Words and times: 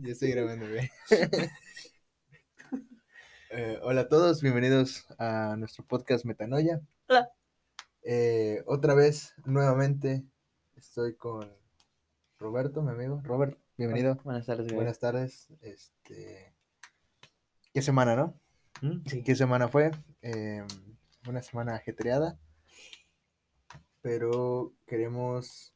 Ya 0.02 0.12
estoy 0.12 0.30
grabando, 0.30 0.66
güey. 0.68 0.90
Eh, 3.52 3.80
hola 3.82 4.02
a 4.02 4.08
todos, 4.08 4.42
bienvenidos 4.42 5.06
a 5.18 5.56
nuestro 5.58 5.84
podcast 5.84 6.24
Metanoia. 6.24 6.80
Hola. 7.08 7.32
Eh, 8.04 8.62
otra 8.64 8.94
vez, 8.94 9.34
nuevamente, 9.44 10.24
estoy 10.76 11.16
con 11.16 11.52
Roberto, 12.38 12.80
mi 12.80 12.92
amigo. 12.92 13.20
Robert, 13.24 13.58
bienvenido. 13.76 14.20
Buenas 14.22 14.46
tardes, 14.46 14.66
güey. 14.66 14.76
Buenas 14.76 15.00
tardes. 15.00 15.48
Este, 15.62 16.54
¿qué 17.74 17.82
semana, 17.82 18.14
no? 18.14 18.40
¿Mm? 18.82 19.00
Sí. 19.06 19.24
¿Qué 19.24 19.34
semana 19.34 19.66
fue? 19.66 19.90
Eh, 20.22 20.64
una 21.28 21.42
semana 21.42 21.74
ajetreada, 21.74 22.38
pero 24.00 24.72
queremos 24.86 25.74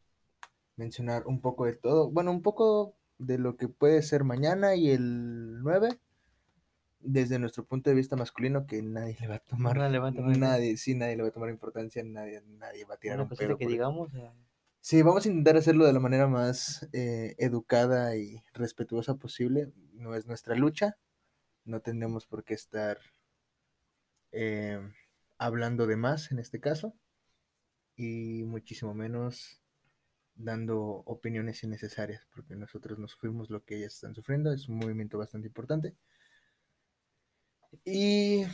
mencionar 0.76 1.26
un 1.26 1.40
poco 1.40 1.66
de 1.66 1.74
todo. 1.74 2.08
Bueno, 2.08 2.30
un 2.30 2.40
poco 2.40 2.94
de 3.26 3.38
lo 3.38 3.56
que 3.56 3.68
puede 3.68 4.02
ser 4.02 4.24
mañana 4.24 4.74
y 4.76 4.90
el 4.90 5.62
9, 5.62 5.98
desde 7.00 7.38
nuestro 7.38 7.64
punto 7.64 7.90
de 7.90 7.96
vista 7.96 8.16
masculino, 8.16 8.66
que 8.66 8.82
nadie 8.82 9.16
le 9.20 9.28
va 9.28 9.34
a 9.36 9.38
tomar. 9.40 9.76
Nadie 9.76 9.92
le 9.92 9.98
va 9.98 10.08
a 10.08 10.12
tomar- 10.12 10.38
Nadie, 10.38 10.76
sí, 10.76 10.94
nadie 10.94 11.16
le 11.16 11.22
va 11.22 11.28
a 11.28 11.32
tomar 11.32 11.50
importancia, 11.50 12.02
nadie, 12.04 12.40
nadie 12.46 12.84
va 12.84 12.94
a 12.94 12.96
tirar 12.98 13.16
Una 13.18 13.24
un 13.24 13.28
cosita 13.28 13.46
pedo 13.48 13.58
que 13.58 13.66
digamos. 13.66 14.14
eh, 14.14 14.30
Sí, 14.80 15.00
vamos 15.02 15.24
a 15.24 15.28
intentar 15.28 15.56
hacerlo 15.56 15.86
de 15.86 15.94
la 15.94 16.00
manera 16.00 16.26
más 16.26 16.86
eh, 16.92 17.34
educada 17.38 18.16
y 18.16 18.42
respetuosa 18.52 19.14
posible. 19.14 19.72
No 19.94 20.14
es 20.14 20.26
nuestra 20.26 20.54
lucha. 20.54 20.98
No 21.64 21.80
tenemos 21.80 22.26
por 22.26 22.44
qué 22.44 22.52
estar 22.52 22.98
eh, 24.32 24.78
hablando 25.38 25.86
de 25.86 25.96
más 25.96 26.30
en 26.32 26.38
este 26.38 26.60
caso. 26.60 26.94
Y 27.96 28.42
muchísimo 28.44 28.92
menos 28.92 29.62
dando 30.34 31.02
opiniones 31.06 31.62
innecesarias, 31.62 32.26
porque 32.34 32.56
nosotros 32.56 32.98
no 32.98 33.08
sufrimos 33.08 33.50
lo 33.50 33.64
que 33.64 33.76
ellas 33.76 33.94
están 33.94 34.14
sufriendo. 34.14 34.52
Es 34.52 34.68
un 34.68 34.76
movimiento 34.76 35.18
bastante 35.18 35.48
importante. 35.48 35.94
Y 37.84 38.44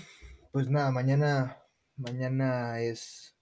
pues 0.52 0.68
nada, 0.68 0.90
mañana, 0.90 1.58
mañana 1.96 2.80
es 2.80 3.36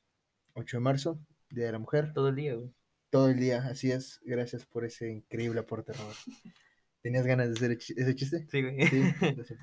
8 0.54 0.78
de 0.78 0.80
marzo, 0.80 1.20
Día 1.50 1.66
de 1.66 1.72
la 1.72 1.78
Mujer. 1.78 2.12
todo 2.12 2.28
el 2.28 2.36
día, 2.36 2.54
güey. 2.54 2.72
Todo 3.10 3.28
el 3.28 3.38
día, 3.38 3.64
así 3.66 3.90
es. 3.90 4.20
Gracias 4.24 4.66
por 4.66 4.84
ese 4.84 5.10
increíble 5.10 5.60
aporte, 5.60 5.92
Robert. 5.92 6.18
¿Tenías 7.02 7.26
ganas 7.26 7.48
de 7.48 7.54
hacer 7.54 7.72
ese 7.72 8.14
chiste? 8.14 8.46
Sí, 8.50 8.62
güey. 8.62 8.86
Sí, 8.88 9.02
pues. 9.34 9.54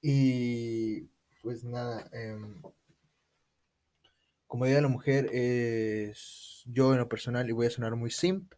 Y 0.00 1.02
pues 1.42 1.62
nada, 1.62 2.08
em, 2.12 2.60
como 4.52 4.66
Día 4.66 4.76
de 4.76 4.82
la 4.82 4.88
Mujer 4.88 5.30
es 5.32 6.62
yo 6.66 6.92
en 6.92 6.98
lo 6.98 7.08
personal, 7.08 7.48
y 7.48 7.52
voy 7.52 7.68
a 7.68 7.70
sonar 7.70 7.96
muy 7.96 8.10
simp, 8.10 8.52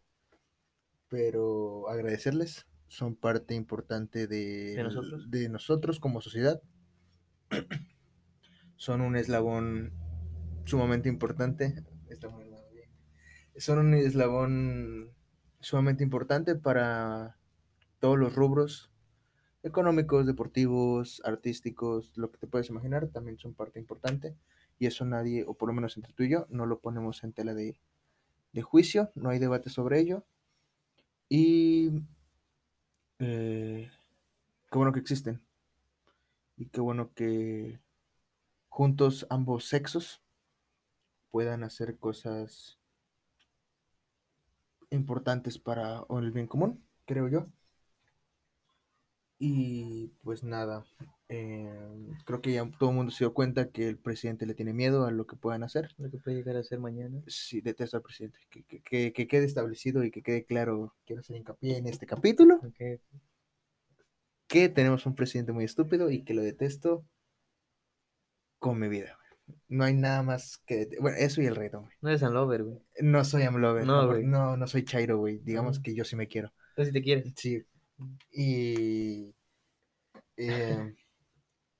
pero 1.08 1.88
agradecerles, 1.88 2.66
son 2.88 3.14
parte 3.14 3.54
importante 3.54 4.26
de, 4.26 4.74
¿De 4.74 4.82
nosotros? 4.82 5.30
de 5.30 5.48
nosotros 5.48 6.00
como 6.00 6.20
sociedad. 6.20 6.60
Son 8.74 9.02
un 9.02 9.14
eslabón 9.14 9.92
sumamente 10.64 11.08
importante. 11.08 11.84
Son 13.56 13.78
un 13.78 13.94
eslabón 13.94 15.12
sumamente 15.60 16.02
importante 16.02 16.56
para 16.56 17.38
todos 18.00 18.18
los 18.18 18.34
rubros 18.34 18.90
económicos, 19.64 20.26
deportivos, 20.26 21.20
artísticos, 21.24 22.12
lo 22.16 22.30
que 22.30 22.38
te 22.38 22.46
puedes 22.46 22.68
imaginar, 22.68 23.08
también 23.08 23.38
son 23.38 23.54
parte 23.54 23.80
importante. 23.80 24.36
Y 24.78 24.86
eso 24.86 25.04
nadie, 25.04 25.44
o 25.46 25.54
por 25.54 25.68
lo 25.68 25.74
menos 25.74 25.96
entre 25.96 26.12
tú 26.12 26.22
y 26.22 26.30
yo, 26.30 26.46
no 26.50 26.66
lo 26.66 26.78
ponemos 26.80 27.24
en 27.24 27.32
tela 27.32 27.54
de, 27.54 27.76
de 28.52 28.62
juicio, 28.62 29.10
no 29.14 29.30
hay 29.30 29.38
debate 29.38 29.70
sobre 29.70 30.00
ello. 30.00 30.24
Y 31.28 31.90
eh, 33.18 33.90
qué 34.70 34.78
bueno 34.78 34.92
que 34.92 35.00
existen. 35.00 35.40
Y 36.56 36.66
qué 36.66 36.80
bueno 36.80 37.12
que 37.14 37.80
juntos 38.68 39.26
ambos 39.30 39.64
sexos 39.64 40.22
puedan 41.30 41.64
hacer 41.64 41.98
cosas 41.98 42.78
importantes 44.90 45.58
para 45.58 46.04
el 46.10 46.30
bien 46.32 46.46
común, 46.46 46.84
creo 47.06 47.28
yo. 47.28 47.46
Y 49.38 50.12
pues 50.22 50.42
nada, 50.44 50.84
eh, 51.28 51.68
creo 52.24 52.40
que 52.40 52.52
ya 52.52 52.70
todo 52.78 52.90
el 52.90 52.96
mundo 52.96 53.10
se 53.12 53.24
dio 53.24 53.34
cuenta 53.34 53.68
que 53.70 53.88
el 53.88 53.98
presidente 53.98 54.46
le 54.46 54.54
tiene 54.54 54.72
miedo 54.72 55.04
a 55.06 55.10
lo 55.10 55.26
que 55.26 55.36
puedan 55.36 55.62
hacer. 55.64 55.90
Lo 55.98 56.10
que 56.10 56.18
puede 56.18 56.36
llegar 56.36 56.56
a 56.56 56.62
ser 56.62 56.78
mañana. 56.78 57.20
Sí, 57.26 57.60
detesto 57.60 57.96
al 57.96 58.02
presidente. 58.02 58.38
Que, 58.50 58.62
que- 58.64 58.80
que- 58.82 59.12
que 59.12 59.26
quede 59.26 59.44
establecido 59.44 60.04
y 60.04 60.10
que 60.10 60.22
quede 60.22 60.44
claro, 60.44 60.94
quiero 61.04 61.20
hacer 61.20 61.36
hincapié 61.36 61.76
en 61.78 61.86
este 61.88 62.06
capítulo, 62.06 62.56
Ok. 62.64 63.00
que 64.46 64.68
tenemos 64.68 65.04
un 65.06 65.14
presidente 65.14 65.52
muy 65.52 65.64
estúpido 65.64 66.10
y 66.10 66.22
que 66.22 66.34
lo 66.34 66.42
detesto 66.42 67.04
con 68.58 68.78
mi 68.78 68.88
vida. 68.88 69.18
No 69.68 69.84
hay 69.84 69.94
nada 69.94 70.22
más 70.22 70.58
que... 70.64 70.88
Bueno, 71.00 71.18
eso 71.18 71.42
y 71.42 71.46
el 71.46 71.56
reto, 71.56 71.80
güey. 71.80 71.92
No 72.00 72.08
eres 72.08 72.20
San 72.20 72.32
Lover, 72.32 72.62
güey. 72.64 72.78
No 73.00 73.24
soy 73.24 73.42
amlover. 73.42 73.84
No, 73.84 74.02
No, 74.02 74.08
güey. 74.08 74.24
no, 74.24 74.56
no 74.56 74.66
soy 74.66 74.84
chairo, 74.84 75.18
güey. 75.18 75.38
Digamos 75.40 75.78
Ah. 75.78 75.82
que 75.84 75.94
yo 75.94 76.04
sí 76.04 76.16
me 76.16 76.28
quiero. 76.28 76.52
Entonces, 76.70 76.94
si 76.94 76.98
te 77.00 77.02
quieres. 77.04 77.32
Sí. 77.36 77.62
Y 78.32 79.34
eh, 80.36 80.94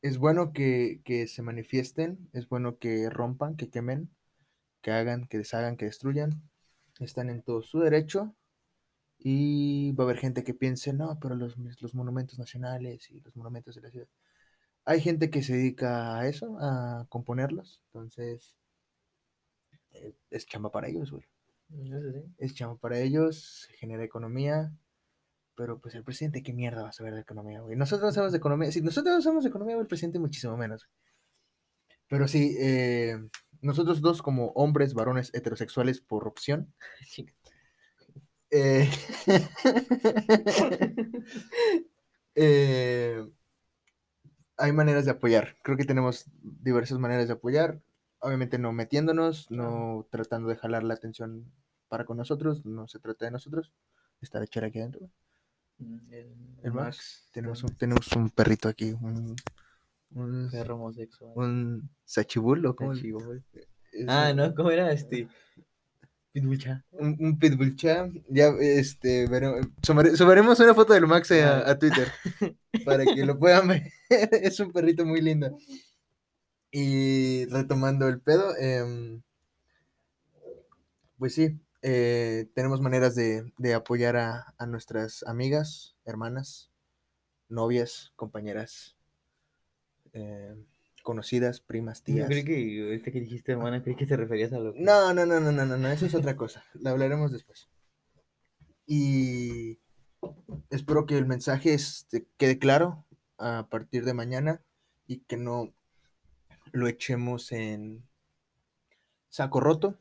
es 0.02 0.18
bueno 0.18 0.52
que, 0.52 1.00
que 1.04 1.26
se 1.26 1.42
manifiesten, 1.42 2.28
es 2.32 2.48
bueno 2.48 2.78
que 2.78 3.10
rompan, 3.10 3.56
que 3.56 3.70
quemen, 3.70 4.10
que 4.82 4.92
hagan, 4.92 5.26
que 5.26 5.38
deshagan, 5.38 5.76
que 5.76 5.86
destruyan. 5.86 6.42
Están 7.00 7.30
en 7.30 7.42
todo 7.42 7.62
su 7.62 7.80
derecho. 7.80 8.34
Y 9.18 9.92
va 9.92 10.04
a 10.04 10.06
haber 10.06 10.18
gente 10.18 10.44
que 10.44 10.54
piense, 10.54 10.92
no, 10.92 11.18
pero 11.20 11.34
los, 11.34 11.56
los 11.80 11.94
monumentos 11.94 12.38
nacionales 12.38 13.10
y 13.10 13.20
los 13.20 13.36
monumentos 13.36 13.74
de 13.74 13.80
la 13.82 13.90
ciudad. 13.90 14.08
Hay 14.84 15.00
gente 15.00 15.30
que 15.30 15.42
se 15.42 15.54
dedica 15.54 16.18
a 16.18 16.28
eso, 16.28 16.58
a 16.60 17.06
componerlos. 17.08 17.82
Entonces, 17.86 18.56
eh, 19.92 20.14
es 20.30 20.46
chamba 20.46 20.70
para 20.70 20.88
ellos, 20.88 21.10
güey 21.10 21.24
sí. 21.68 22.34
es 22.38 22.54
chamo 22.54 22.76
para 22.78 22.98
ellos, 22.98 23.68
genera 23.78 24.04
economía, 24.04 24.72
pero 25.56 25.80
pues 25.80 25.94
el 25.94 26.04
presidente, 26.04 26.42
¿qué 26.42 26.52
mierda 26.52 26.82
va 26.82 26.88
a 26.90 26.92
saber 26.92 27.14
de 27.14 27.20
economía, 27.20 27.60
güey? 27.60 27.76
Nosotros 27.76 28.08
no 28.08 28.12
sabemos 28.12 28.32
de 28.32 28.38
economía, 28.38 28.72
si 28.72 28.80
nosotros 28.82 29.14
no 29.14 29.22
sabemos 29.22 29.44
de 29.44 29.50
economía, 29.50 29.76
güey, 29.76 29.82
el 29.82 29.88
presidente 29.88 30.18
muchísimo 30.18 30.56
menos. 30.56 30.88
Pero 32.08 32.28
sí, 32.28 32.56
eh, 32.58 33.18
nosotros 33.62 34.00
dos 34.00 34.22
como 34.22 34.48
hombres, 34.52 34.94
varones 34.94 35.30
heterosexuales 35.34 36.00
por 36.00 36.28
opción, 36.28 36.72
eh, 38.50 38.88
eh, 42.34 43.26
hay 44.56 44.72
maneras 44.72 45.04
de 45.04 45.12
apoyar. 45.12 45.56
Creo 45.62 45.76
que 45.76 45.84
tenemos 45.84 46.26
diversas 46.42 46.98
maneras 46.98 47.26
de 47.28 47.34
apoyar. 47.34 47.80
Obviamente 48.20 48.58
no 48.58 48.72
metiéndonos, 48.72 49.50
no 49.50 50.06
tratando 50.10 50.48
de 50.48 50.56
jalar 50.56 50.82
la 50.84 50.94
atención 50.94 51.52
para 51.88 52.04
con 52.04 52.16
nosotros. 52.16 52.64
No 52.64 52.88
se 52.88 52.98
trata 53.00 53.24
de 53.26 53.32
nosotros. 53.32 53.72
Está 54.20 54.40
de 54.40 54.48
chera 54.48 54.68
aquí 54.68 54.78
adentro. 54.78 55.10
Mm, 55.78 56.12
El, 56.12 56.26
El 56.62 56.72
Max. 56.72 57.28
Tenemos 57.32 57.62
un, 57.62 57.76
tenemos 57.76 58.12
un 58.12 58.30
perrito 58.30 58.68
aquí. 58.68 58.92
Un, 58.92 59.34
un, 60.12 60.48
perro 60.50 60.76
homosexual. 60.76 61.32
un 61.34 61.90
sachibul, 62.04 62.64
¿o 62.66 62.76
cómo? 62.76 62.92
Ah, 64.08 64.28
un- 64.30 64.36
no, 64.36 64.54
¿cómo 64.54 64.70
era 64.70 64.92
este? 64.92 65.28
Pitbucha. 66.32 66.84
Un, 66.90 67.16
un 67.20 67.38
pitbull 67.38 67.76
champ. 67.76 68.16
Ya, 68.28 68.48
este, 68.60 69.28
veremos- 69.28 69.68
subare- 69.82 70.16
subiremos 70.16 70.58
una 70.60 70.74
foto 70.74 70.92
del 70.92 71.06
Max 71.06 71.30
a, 71.32 71.70
a 71.70 71.78
Twitter 71.78 72.08
para 72.84 73.04
que 73.04 73.24
lo 73.24 73.38
puedan 73.38 73.68
ver. 73.68 73.92
es 74.10 74.58
un 74.60 74.72
perrito 74.72 75.04
muy 75.06 75.20
lindo. 75.20 75.56
Y 76.72 77.44
retomando 77.46 78.08
el 78.08 78.20
pedo, 78.20 78.56
em, 78.58 79.22
pues 81.18 81.34
sí, 81.34 81.56
eh, 81.86 82.48
tenemos 82.54 82.80
maneras 82.80 83.14
de, 83.14 83.52
de 83.58 83.74
apoyar 83.74 84.16
a, 84.16 84.54
a 84.56 84.66
nuestras 84.66 85.22
amigas, 85.24 85.94
hermanas, 86.06 86.70
novias, 87.50 88.14
compañeras, 88.16 88.96
em, 90.14 90.64
conocidas, 91.02 91.60
primas, 91.60 91.98
Yo 92.00 92.14
tías. 92.14 92.28
creí 92.28 92.42
que 92.42 92.82
ahorita 92.84 93.10
que 93.12 93.20
dijiste, 93.20 93.52
hermana, 93.52 93.82
creí 93.82 93.96
que 93.96 94.06
te 94.06 94.16
referías 94.16 94.50
a 94.54 94.58
lo 94.60 94.72
que... 94.72 94.80
No, 94.80 95.12
no, 95.12 95.26
no, 95.26 95.40
no, 95.40 95.52
no, 95.52 95.66
no, 95.66 95.76
no, 95.76 95.88
eso 95.88 96.06
es 96.06 96.14
otra 96.14 96.36
cosa. 96.36 96.64
La 96.72 96.90
hablaremos 96.92 97.30
después. 97.32 97.68
Y 98.86 99.78
espero 100.70 101.04
que 101.04 101.18
el 101.18 101.26
mensaje 101.26 101.74
este, 101.74 102.26
quede 102.38 102.58
claro 102.58 103.04
a 103.36 103.68
partir 103.70 104.06
de 104.06 104.14
mañana 104.14 104.62
y 105.06 105.18
que 105.18 105.36
no 105.36 105.74
lo 106.72 106.88
echemos 106.88 107.52
en 107.52 108.08
saco 109.28 109.60
roto. 109.60 109.98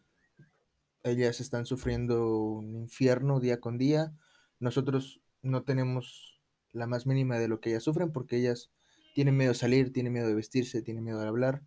Ellas 1.04 1.42
están 1.42 1.66
sufriendo 1.66 2.38
un 2.38 2.76
infierno 2.76 3.40
día 3.40 3.60
con 3.60 3.78
día. 3.78 4.14
Nosotros 4.60 5.22
no 5.42 5.64
tenemos 5.64 6.42
la 6.72 6.88
más 6.88 7.06
mínima 7.06 7.38
de 7.38 7.48
lo 7.48 7.60
que 7.60 7.70
ellas 7.72 7.84
sufren 7.84 8.12
porque 8.12 8.38
ellas 8.38 8.72
tienen 9.14 9.38
miedo 9.38 9.52
de 9.52 9.58
salir, 9.58 9.94
tienen 9.94 10.14
miedo 10.14 10.28
de 10.28 10.34
vestirse, 10.34 10.82
tienen 10.82 11.04
miedo 11.04 11.20
de 11.20 11.28
hablar. 11.28 11.62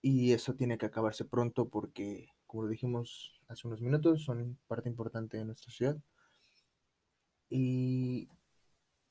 Y 0.00 0.32
eso 0.32 0.54
tiene 0.54 0.78
que 0.78 0.86
acabarse 0.86 1.24
pronto 1.24 1.68
porque, 1.68 2.28
como 2.46 2.64
lo 2.64 2.68
dijimos 2.70 3.40
hace 3.48 3.68
unos 3.68 3.80
minutos, 3.80 4.24
son 4.24 4.58
parte 4.66 4.88
importante 4.88 5.36
de 5.36 5.44
nuestra 5.44 5.70
ciudad. 5.70 5.96
Y 7.48 8.28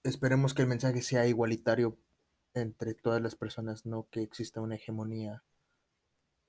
esperemos 0.03 0.53
que 0.53 0.63
el 0.63 0.67
mensaje 0.67 1.01
sea 1.01 1.27
igualitario 1.27 1.97
entre 2.53 2.93
todas 2.93 3.21
las 3.21 3.35
personas, 3.35 3.85
no 3.85 4.07
que 4.09 4.21
exista 4.21 4.59
una 4.59 4.75
hegemonía 4.75 5.43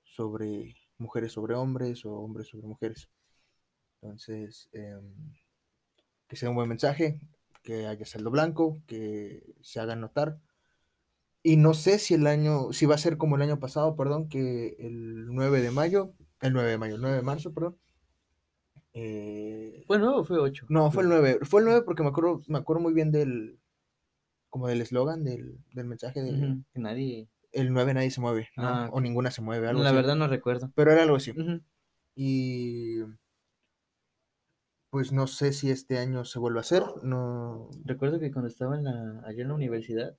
sobre 0.03 0.75
mujeres 1.03 1.31
sobre 1.33 1.55
hombres 1.55 2.05
o 2.05 2.13
hombres 2.13 2.47
sobre 2.47 2.67
mujeres. 2.67 3.09
Entonces, 4.01 4.69
em, 4.73 5.03
que 6.27 6.35
sea 6.35 6.49
un 6.49 6.55
buen 6.55 6.69
mensaje, 6.69 7.19
que 7.61 7.85
haya 7.87 8.05
saldo 8.05 8.31
blanco, 8.31 8.81
que 8.87 9.43
se 9.61 9.79
hagan 9.79 10.01
notar. 10.01 10.39
Y 11.43 11.57
no 11.57 11.73
sé 11.73 11.99
si 11.99 12.13
el 12.13 12.25
año, 12.27 12.71
si 12.73 12.85
va 12.85 12.95
a 12.95 12.97
ser 12.97 13.17
como 13.17 13.35
el 13.35 13.41
año 13.41 13.59
pasado, 13.59 13.95
perdón, 13.95 14.29
que 14.29 14.75
el 14.79 15.25
9 15.27 15.61
de 15.61 15.71
mayo, 15.71 16.13
el 16.41 16.53
9 16.53 16.71
de 16.71 16.77
mayo, 16.77 16.95
el 16.95 17.01
9 17.01 17.17
de 17.17 17.21
marzo, 17.21 17.53
perdón. 17.53 17.77
eh, 18.93 19.83
¿Fue 19.87 19.99
nuevo 19.99 20.19
o 20.21 20.23
fue 20.23 20.39
8? 20.39 20.65
no, 20.69 20.91
fue 20.91 21.03
el 21.03 21.09
9. 21.09 21.39
Fue 21.43 21.61
el 21.61 21.65
9 21.65 21.81
porque 21.83 22.03
me 22.03 22.09
acuerdo, 22.09 22.41
me 22.47 22.59
acuerdo 22.59 22.81
muy 22.81 22.93
bien 22.93 23.11
del, 23.11 23.59
como 24.49 24.67
del 24.67 24.81
eslogan, 24.81 25.23
del, 25.23 25.57
del 25.73 25.85
mensaje 25.85 26.21
de 26.21 26.31
Que 26.73 26.79
nadie. 26.79 27.27
El 27.53 27.71
9 27.71 27.93
nadie 27.93 28.11
se 28.11 28.21
mueve, 28.21 28.49
¿no? 28.57 28.67
Ah, 28.67 28.89
o 28.91 28.99
ninguna 28.99 29.31
se 29.31 29.41
mueve, 29.41 29.67
algo 29.67 29.81
La 29.81 29.89
así. 29.89 29.95
verdad 29.95 30.15
no 30.15 30.27
recuerdo. 30.27 30.71
Pero 30.75 30.91
era 30.91 31.03
algo 31.03 31.15
así. 31.15 31.33
Y 32.15 32.99
pues 34.89 35.11
no 35.11 35.25
sé 35.25 35.53
si 35.53 35.71
este 35.71 35.97
año 35.97 36.23
se 36.23 36.37
vuelve 36.37 36.59
a 36.59 36.61
hacer, 36.61 36.83
no... 37.01 37.67
Recuerdo 37.83 38.19
que 38.19 38.31
cuando 38.31 38.47
estaba 38.47 38.75
en 38.75 38.83
la, 38.83 39.23
allá 39.25 39.41
en 39.41 39.47
la 39.47 39.55
universidad, 39.55 40.15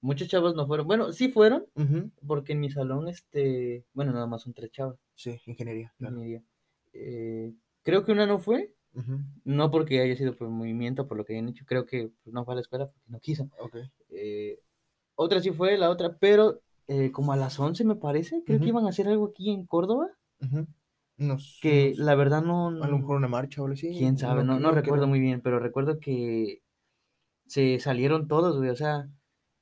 muchos 0.00 0.28
chavos 0.28 0.54
no 0.54 0.66
fueron. 0.66 0.86
Bueno, 0.86 1.12
sí 1.12 1.28
fueron, 1.28 1.66
porque 2.26 2.52
en 2.52 2.60
mi 2.60 2.70
salón, 2.70 3.08
este, 3.08 3.84
bueno, 3.92 4.12
nada 4.12 4.26
más 4.26 4.40
son 4.42 4.54
tres 4.54 4.70
chavas. 4.70 4.98
Sí, 5.14 5.38
ingeniería, 5.44 5.92
claro. 5.98 6.16
ingeniería. 6.16 6.42
Eh, 6.94 7.52
creo 7.82 8.04
que 8.06 8.12
una 8.12 8.26
no 8.26 8.38
fue, 8.38 8.72
no 9.44 9.70
porque 9.70 10.00
haya 10.00 10.16
sido 10.16 10.34
por 10.34 10.48
movimiento, 10.48 11.06
por 11.06 11.18
lo 11.18 11.26
que 11.26 11.34
hayan 11.34 11.50
hecho, 11.50 11.66
creo 11.66 11.84
que 11.84 12.10
pues, 12.22 12.32
no 12.32 12.46
fue 12.46 12.54
a 12.54 12.56
la 12.56 12.60
escuela 12.62 12.86
porque 12.86 13.10
no 13.10 13.20
quiso. 13.20 13.50
Eh, 14.08 14.58
otra 15.16 15.40
sí 15.40 15.50
fue, 15.50 15.76
la 15.76 15.90
otra, 15.90 16.16
pero 16.18 16.62
eh, 16.88 17.10
como 17.12 17.32
a 17.32 17.36
las 17.36 17.58
11 17.58 17.84
me 17.84 17.96
parece, 17.96 18.42
creo 18.44 18.60
que 18.60 18.68
iban 18.68 18.86
a 18.86 18.90
hacer 18.90 19.08
algo 19.08 19.26
aquí 19.26 19.50
en 19.50 19.66
Córdoba. 19.66 20.08
Nos- 21.16 21.58
que 21.62 21.90
nos- 21.90 21.98
la 21.98 22.14
verdad 22.14 22.42
no... 22.42 22.68
A 22.68 22.88
lo 22.88 22.98
mejor 22.98 23.16
una 23.16 23.28
marcha 23.28 23.60
o 23.62 23.64
algo 23.64 23.74
así. 23.74 23.96
Quién 23.96 24.18
sabe, 24.18 24.44
no, 24.44 24.58
no 24.58 24.70
recuerdo 24.72 25.06
muy 25.06 25.20
bien, 25.20 25.40
pero 25.40 25.58
recuerdo 25.58 25.98
que 26.00 26.62
se 27.46 27.78
salieron 27.78 28.26
todos, 28.26 28.56
güey, 28.56 28.70
o 28.70 28.76
sea, 28.76 29.08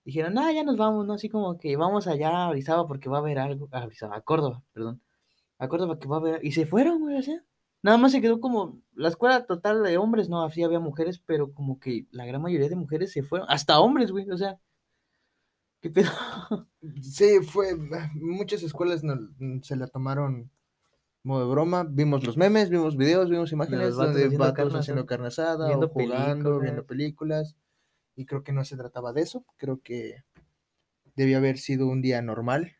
dijeron, 0.04 0.38
ah, 0.38 0.52
ya 0.52 0.64
nos 0.64 0.76
vamos, 0.76 1.06
¿no? 1.06 1.14
Así 1.14 1.28
como 1.28 1.58
que 1.58 1.76
vamos 1.76 2.06
allá 2.06 2.30
a 2.44 2.48
Orizaba 2.48 2.86
porque 2.86 3.08
va 3.08 3.18
a 3.18 3.20
haber 3.20 3.38
algo, 3.38 3.68
a 3.72 3.84
Orizaba, 3.84 4.16
a 4.16 4.20
Córdoba, 4.22 4.62
perdón, 4.72 5.02
a 5.58 5.68
Córdoba 5.68 5.98
que 5.98 6.08
va 6.08 6.16
a 6.16 6.20
haber, 6.20 6.44
y 6.44 6.52
se 6.52 6.64
fueron, 6.64 7.00
güey, 7.00 7.16
o 7.18 7.22
sea, 7.22 7.44
nada 7.82 7.98
más 7.98 8.12
se 8.12 8.20
quedó 8.20 8.40
como, 8.40 8.80
la 8.94 9.08
escuela 9.08 9.46
total 9.46 9.82
de 9.82 9.98
hombres, 9.98 10.28
no, 10.28 10.42
así 10.42 10.62
había 10.62 10.78
mujeres, 10.80 11.20
pero 11.26 11.52
como 11.52 11.78
que 11.80 12.06
la 12.12 12.24
gran 12.24 12.40
mayoría 12.40 12.68
de 12.68 12.76
mujeres 12.76 13.12
se 13.12 13.22
fueron, 13.24 13.48
hasta 13.50 13.80
hombres, 13.80 14.12
güey, 14.12 14.30
o 14.30 14.36
sea, 14.38 14.58
¿qué 15.82 15.90
pedo? 15.90 16.10
Sí, 17.02 17.40
fue. 17.46 17.76
Muchas 18.14 18.62
escuelas 18.62 19.04
no- 19.04 19.18
se 19.62 19.76
la 19.76 19.86
tomaron 19.88 20.50
modo 21.22 21.46
de 21.46 21.52
broma. 21.52 21.84
Vimos 21.88 22.24
los 22.24 22.36
memes, 22.36 22.70
vimos 22.70 22.96
videos, 22.96 23.28
vimos 23.28 23.52
imágenes 23.52 23.96
vatos 23.96 24.14
donde 24.14 24.20
haciendo 24.26 24.44
vatos 24.44 24.56
carne 24.56 24.78
haciendo 24.78 25.02
asada, 25.02 25.08
carne 25.08 25.26
asada 25.28 25.66
viendo 25.66 25.86
o 25.86 25.88
jugando, 25.90 26.60
viendo 26.60 26.86
películas. 26.86 27.56
Y 28.16 28.24
creo 28.26 28.42
que 28.42 28.52
no 28.52 28.64
se 28.64 28.76
trataba 28.76 29.12
de 29.12 29.22
eso. 29.22 29.44
Creo 29.58 29.80
que 29.82 30.24
debía 31.16 31.36
haber 31.38 31.58
sido 31.58 31.86
un 31.88 32.00
día 32.02 32.22
normal. 32.22 32.76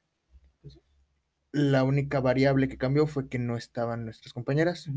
La 1.53 1.85
única 1.85 2.21
variable 2.21 2.67
que 2.69 2.79
cambió 2.79 3.07
fue 3.07 3.29
que 3.29 3.39
no 3.39 3.57
estaban 3.59 4.05
nuestras 4.05 4.33
compañeras. 4.33 4.89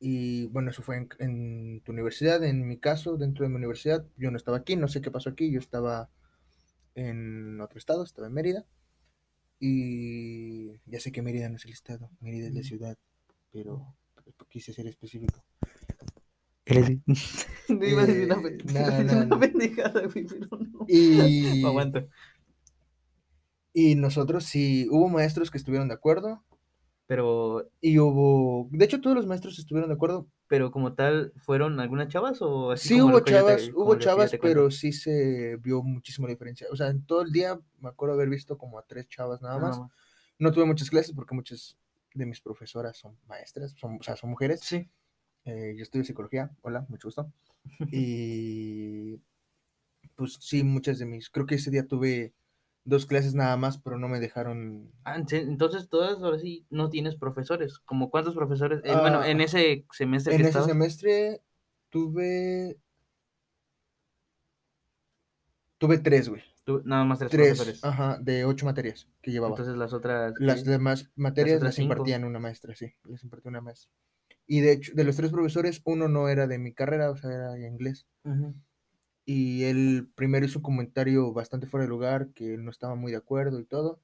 Y 0.00 0.46
bueno, 0.48 0.70
eso 0.70 0.82
fue 0.82 0.96
en, 0.96 1.08
en 1.18 1.80
tu 1.82 1.92
universidad. 1.92 2.44
En 2.44 2.66
mi 2.68 2.78
caso, 2.78 3.16
dentro 3.16 3.42
de 3.44 3.48
mi 3.48 3.56
universidad, 3.56 4.06
yo 4.16 4.30
no 4.30 4.36
estaba 4.36 4.58
aquí, 4.58 4.76
no 4.76 4.86
sé 4.86 5.00
qué 5.00 5.10
pasó 5.10 5.30
aquí. 5.30 5.50
Yo 5.50 5.58
estaba 5.58 6.10
en 6.94 7.60
otro 7.60 7.78
estado, 7.78 8.02
estaba 8.04 8.26
en 8.28 8.34
Mérida. 8.34 8.66
Y 9.60 10.80
ya 10.86 11.00
sé 11.00 11.10
que 11.12 11.22
Mérida 11.22 11.48
no 11.48 11.56
es 11.56 11.64
el 11.64 11.72
estado, 11.72 12.10
Mérida 12.20 12.46
es 12.48 12.54
la 12.54 12.60
Mm. 12.60 12.64
ciudad, 12.64 12.98
pero 13.50 13.94
quise 14.48 14.72
ser 14.72 14.86
específico. 14.86 15.42
No 17.68 17.86
iba 17.86 18.02
a 18.02 18.06
decir 18.06 18.24
una, 18.24 18.36
Eh, 18.36 18.42
pen- 18.42 18.58
no, 18.66 18.70
iba 18.80 18.86
a 18.86 18.90
decir 18.90 19.06
no, 19.06 19.12
una 19.12 19.24
no. 19.26 19.40
pendejada, 19.40 20.06
güey, 20.06 20.26
pero 20.26 20.46
no. 20.58 20.84
Y, 20.88 21.64
aguanto. 21.66 22.08
y 23.72 23.94
nosotros 23.94 24.44
sí, 24.44 24.86
hubo 24.90 25.08
maestros 25.08 25.50
que 25.50 25.58
estuvieron 25.58 25.88
de 25.88 25.94
acuerdo. 25.94 26.42
Pero, 27.08 27.68
Y 27.80 27.98
hubo, 27.98 28.68
de 28.70 28.84
hecho 28.84 29.00
todos 29.00 29.16
los 29.16 29.26
maestros 29.26 29.58
estuvieron 29.58 29.88
de 29.88 29.94
acuerdo. 29.96 30.28
pero 30.46 30.70
como 30.70 30.94
tal, 30.94 31.32
¿fueron 31.38 31.80
algunas 31.80 32.08
chavas 32.08 32.40
o 32.42 32.70
así 32.70 32.88
Sí 32.90 32.98
como 33.00 33.14
hubo 33.14 33.24
te- 33.24 33.32
chavas, 33.32 33.70
hubo 33.74 33.96
chavas, 33.98 34.32
pero 34.40 34.70
sí 34.70 34.92
se 34.92 35.56
vio 35.56 35.82
muchísima 35.82 36.28
diferencia. 36.28 36.66
O 36.70 36.76
sea, 36.76 36.88
en 36.88 37.04
todo 37.04 37.22
el 37.22 37.32
día 37.32 37.58
me 37.80 37.88
acuerdo 37.88 38.14
haber 38.14 38.28
visto 38.28 38.56
como 38.56 38.78
a 38.78 38.82
tres 38.86 39.08
chavas 39.08 39.42
nada 39.42 39.58
más. 39.58 39.80
No 40.38 40.52
tuve 40.52 40.64
muchas 40.66 40.88
clases 40.90 41.12
porque 41.14 41.34
muchas 41.34 41.76
de 42.14 42.24
mis 42.26 42.40
profesoras 42.40 42.96
son 42.96 43.18
maestras, 43.26 43.72
son, 43.76 43.96
o 43.98 44.02
sea, 44.02 44.14
son 44.16 44.30
mujeres. 44.30 44.60
Sí. 44.62 44.88
Eh, 45.44 45.74
yo 45.76 45.82
estudio 45.82 46.04
psicología, 46.04 46.50
hola, 46.60 46.84
mucho 46.88 47.08
gusto. 47.08 47.32
Y 47.90 49.18
pues 50.14 50.36
sí, 50.40 50.62
muchas 50.62 50.98
de 50.98 51.06
mis, 51.06 51.30
creo 51.30 51.46
que 51.46 51.54
ese 51.56 51.70
día 51.70 51.86
tuve 51.86 52.32
dos 52.88 53.04
clases 53.06 53.34
nada 53.34 53.56
más, 53.56 53.78
pero 53.78 53.98
no 53.98 54.08
me 54.08 54.18
dejaron... 54.18 54.90
Ah, 55.04 55.16
entonces 55.30 55.88
todas 55.88 56.22
ahora 56.22 56.38
sí 56.38 56.66
no 56.70 56.88
tienes 56.88 57.16
profesores. 57.16 57.78
¿Como 57.80 58.10
cuántos 58.10 58.34
profesores? 58.34 58.80
Eh, 58.82 58.96
bueno, 58.98 59.20
Ah, 59.20 59.28
en 59.28 59.40
ese 59.40 59.84
semestre 59.92 60.32
En 60.34 60.38
que 60.38 60.42
ese 60.42 60.48
estabas, 60.50 60.68
semestre 60.70 61.42
tuve... 61.90 62.78
Tuve 65.78 65.98
tres, 65.98 66.28
güey. 66.28 66.42
tú- 66.64 66.82
nada 66.84 67.04
más 67.04 67.18
tres, 67.18 67.30
Tres, 67.30 67.46
profesores. 67.58 67.84
ajá, 67.84 68.18
de 68.20 68.44
ocho 68.44 68.66
materias 68.66 69.06
que 69.22 69.30
llevaba. 69.30 69.52
Entonces 69.52 69.76
las 69.76 69.92
otras... 69.92 70.32
Las 70.38 70.64
¿qué? 70.64 70.70
demás 70.70 71.10
materias 71.14 71.62
las 71.62 71.78
impartían 71.78 72.24
una 72.24 72.38
maestra, 72.40 72.74
sí, 72.74 72.94
las 73.04 73.22
impartía 73.22 73.50
una 73.50 73.60
maestra. 73.60 73.90
Y 74.46 74.60
de 74.60 74.72
hecho, 74.72 74.92
de 74.94 75.04
los 75.04 75.14
tres 75.16 75.30
profesores, 75.30 75.82
uno 75.84 76.08
no 76.08 76.28
era 76.28 76.46
de 76.46 76.58
mi 76.58 76.72
carrera, 76.72 77.10
o 77.10 77.16
sea, 77.16 77.30
era 77.30 77.50
de 77.52 77.66
inglés. 77.68 78.06
Ujú. 78.24 78.54
Y 79.30 79.64
él 79.64 80.10
primero 80.14 80.46
hizo 80.46 80.58
un 80.60 80.62
comentario 80.62 81.34
bastante 81.34 81.66
fuera 81.66 81.84
de 81.84 81.90
lugar, 81.90 82.30
que 82.32 82.56
no 82.56 82.70
estaba 82.70 82.94
muy 82.94 83.12
de 83.12 83.18
acuerdo 83.18 83.60
y 83.60 83.66
todo. 83.66 84.00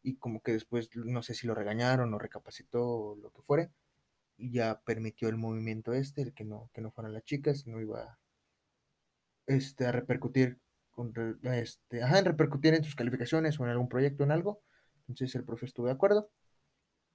Y 0.00 0.16
como 0.18 0.42
que 0.42 0.52
después, 0.52 0.90
no 0.94 1.22
sé 1.24 1.34
si 1.34 1.48
lo 1.48 1.56
regañaron 1.56 2.14
o 2.14 2.20
recapacitó 2.20 2.86
o 2.86 3.16
lo 3.16 3.32
que 3.32 3.42
fuere. 3.42 3.72
Y 4.36 4.52
ya 4.52 4.80
permitió 4.82 5.28
el 5.28 5.36
movimiento 5.38 5.92
este, 5.92 6.22
el 6.22 6.34
que 6.34 6.44
no, 6.44 6.70
que 6.72 6.82
no 6.82 6.92
fueran 6.92 7.14
las 7.14 7.24
chicas, 7.24 7.66
no 7.66 7.80
iba 7.80 8.20
este, 9.46 9.86
a 9.86 9.92
repercutir, 9.92 10.60
con, 10.92 11.12
este, 11.52 12.04
ajá, 12.04 12.20
en 12.20 12.26
repercutir 12.26 12.74
en 12.74 12.84
sus 12.84 12.94
calificaciones 12.94 13.58
o 13.58 13.64
en 13.64 13.70
algún 13.70 13.88
proyecto, 13.88 14.22
en 14.22 14.30
algo. 14.30 14.62
Entonces 15.08 15.34
el 15.34 15.44
profe 15.44 15.66
estuvo 15.66 15.86
de 15.86 15.94
acuerdo. 15.94 16.30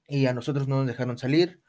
Y 0.10 0.26
a 0.26 0.34
nosotros 0.34 0.68
no 0.68 0.80
nos 0.80 0.88
dejaron 0.88 1.18
salir. 1.18 1.62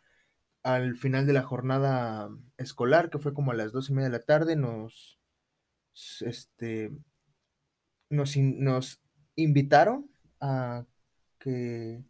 Al 0.65 0.97
final 0.97 1.27
de 1.27 1.33
la 1.33 1.45
jornada 1.45 2.29
escolar, 2.57 3.09
que 3.09 3.21
fue 3.21 3.33
como 3.35 3.53
a 3.53 3.55
las 3.55 3.71
dos 3.71 3.89
y 3.89 3.93
media 3.93 4.09
de 4.11 4.19
la 4.19 4.25
tarde, 4.25 4.57
nos, 4.57 5.16
este, 6.23 6.93
nos, 8.11 8.37
in- 8.37 8.63
nos 8.63 9.01
invitaron 9.37 10.11
a 10.41 10.87
que 11.39 12.05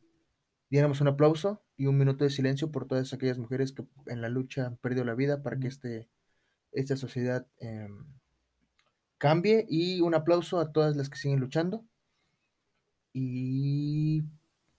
diéramos 0.71 1.00
un 1.00 1.09
aplauso 1.09 1.62
y 1.76 1.87
un 1.87 1.99
minuto 1.99 2.25
de 2.25 2.31
silencio 2.31 2.71
por 2.71 2.87
todas 2.87 3.12
aquellas 3.12 3.38
mujeres 3.38 3.73
que 3.73 3.85
en 4.07 4.23
la 4.23 4.28
lucha 4.28 4.66
han 4.66 4.76
perdido 4.78 5.05
la 5.05 5.14
vida 5.14 5.43
para 5.43 5.59
que 5.59 5.69
este, 5.69 6.09
esta 6.73 6.97
sociedad 6.97 7.47
em, 7.59 8.07
cambie 9.19 9.66
y 9.69 10.00
un 10.00 10.14
aplauso 10.14 10.59
a 10.59 10.73
todas 10.73 10.97
las 10.97 11.11
que 11.11 11.19
siguen 11.19 11.40
luchando. 11.40 11.85
Y 13.12 14.21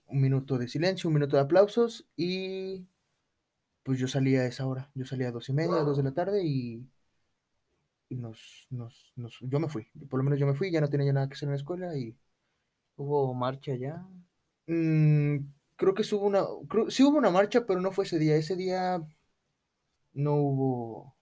un 0.08 0.22
minuto 0.22 0.58
de 0.58 0.68
silencio, 0.68 1.10
un 1.10 1.16
minuto 1.16 1.36
de 1.38 1.44
aplausos 1.44 2.08
y 2.16 2.86
pues 3.84 4.00
yo 4.00 4.08
salía 4.08 4.42
a 4.42 4.48
esa 4.48 4.68
hora, 4.68 4.92
yo 4.96 5.06
salía 5.06 5.30
a 5.30 5.32
dos 5.32 5.50
y 5.50 5.54
media, 5.54 5.84
dos 5.84 5.98
de 5.98 6.04
la 6.04 6.14
tarde 6.14 6.44
y, 6.46 6.88
y 8.10 8.16
nos, 8.18 8.68
nos, 8.72 9.14
nos- 9.16 9.38
yo 9.42 9.60
me 9.60 9.70
fui, 9.70 9.86
por 10.10 10.20
lo 10.20 10.24
menos 10.24 10.40
yo 10.40 10.48
me 10.48 10.56
fui, 10.56 10.72
ya 10.72 10.82
no 10.82 10.90
tenía 10.90 11.14
nada 11.14 11.28
que 11.28 11.34
hacer 11.36 11.48
en 11.48 11.52
la 11.52 11.58
escuela 11.58 11.96
y 11.98 12.18
Hubo 12.98 13.34
marcha 13.34 13.76
ya. 13.76 14.06
mm, 14.68 15.38
creo 15.76 15.94
que 15.94 16.04
sí 16.04 16.16
hubo 16.16 16.26
una, 16.28 16.44
creo- 16.70 16.90
sí 16.92 17.04
hubo 17.04 17.18
una 17.18 17.30
marcha, 17.32 17.66
pero 17.66 17.82
no 17.82 17.92
fue 17.92 18.06
ese 18.06 18.20
día, 18.20 18.36
ese 18.36 18.56
día 18.56 19.00
no 20.14 20.34
hubo, 20.36 21.16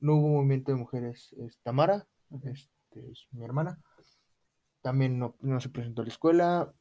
no 0.00 0.14
hubo 0.16 0.28
movimiento 0.28 0.72
de 0.72 0.78
mujeres. 0.78 1.34
Es 1.38 1.58
Tamara, 1.62 2.06
este, 2.44 3.10
es 3.12 3.26
mi 3.32 3.44
hermana, 3.44 3.80
también 4.82 5.18
no, 5.18 5.36
no 5.40 5.60
se 5.60 5.68
presentó 5.68 6.02
a 6.02 6.04
la 6.06 6.10
escuela, 6.10 6.72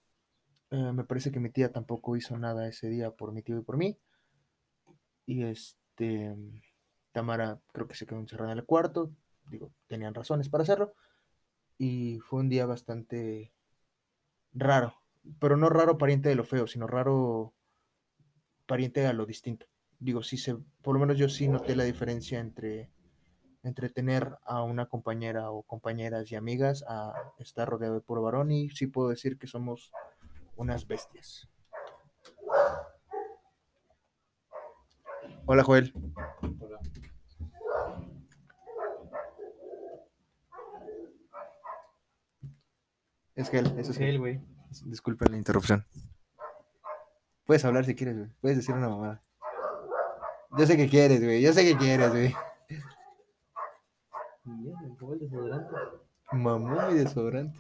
eh, 0.71 0.91
me 0.93 1.03
parece 1.05 1.31
que 1.31 1.39
mi 1.41 1.51
tía 1.51 1.71
tampoco 1.73 2.17
hizo 2.17 2.37
nada 2.37 2.67
ese 2.69 2.89
día 2.89 3.11
por 3.11 3.33
mi 3.33 3.43
tío 3.43 3.59
y 3.59 3.63
por 3.63 3.77
mí. 3.77 3.97
Y 5.27 5.43
este, 5.43 6.35
Tamara 7.15 7.62
creo 7.72 7.88
que 7.88 7.95
se 7.95 8.05
quedó 8.05 8.19
encerrada 8.19 8.51
en 8.51 8.57
el 8.57 8.65
cuarto, 8.65 9.10
digo, 9.50 9.72
tenían 9.88 10.13
razones 10.13 10.50
para 10.50 10.63
hacerlo. 10.63 10.93
Y 11.77 12.19
fue 12.19 12.41
un 12.41 12.50
día 12.50 12.65
bastante 12.65 13.53
raro, 14.51 14.95
pero 15.39 15.55
no 15.55 15.69
raro 15.69 15.98
pariente 15.98 16.27
de 16.27 16.36
lo 16.36 16.43
feo, 16.43 16.67
sino 16.67 16.88
raro 16.88 17.53
pariente 18.65 19.07
a 19.07 19.13
lo 19.13 19.25
distinto. 19.25 19.65
Digo, 19.98 20.24
sí 20.24 20.36
se, 20.36 20.57
por 20.81 20.93
lo 20.93 21.00
menos 21.00 21.17
yo 21.17 21.29
sí 21.29 21.48
noté 21.48 21.77
la 21.77 21.86
diferencia 21.86 22.41
entre, 22.41 22.91
entretener 23.63 24.38
a 24.43 24.63
una 24.63 24.88
compañera 24.88 25.51
o 25.51 25.63
compañeras 25.63 26.29
y 26.34 26.36
amigas 26.36 26.84
a 26.86 27.31
estar 27.39 27.69
rodeado 27.69 27.95
de 27.95 28.01
puro 28.01 28.24
varón 28.24 28.51
y 28.51 28.72
sí 28.72 28.88
puedo 28.88 29.07
decir 29.07 29.38
que 29.38 29.48
somos 29.48 29.93
unas 30.57 30.86
bestias. 30.86 31.48
Hola 35.45 35.63
Joel. 35.63 35.93
Es 43.36 43.44
Gel, 43.55 43.79
eso 43.79 43.91
Es 43.91 44.00
él, 44.01 44.19
güey. 44.19 44.41
Disculpen 44.83 45.31
la 45.31 45.38
interrupción. 45.38 45.85
Puedes 47.45 47.63
hablar 47.63 47.85
si 47.85 47.95
quieres, 47.95 48.17
güey. 48.17 48.29
Puedes 48.41 48.57
decir 48.57 48.75
una 48.75 48.89
mamada. 48.89 49.21
Yo 50.57 50.65
sé 50.65 50.75
que 50.75 50.89
quieres, 50.89 51.24
güey. 51.24 51.41
Yo 51.41 51.53
sé 51.53 51.63
que 51.63 51.77
quieres, 51.77 52.12
güey. 52.12 52.35
Mamón 56.33 56.91
y 56.91 56.95
desodorante. 56.95 57.57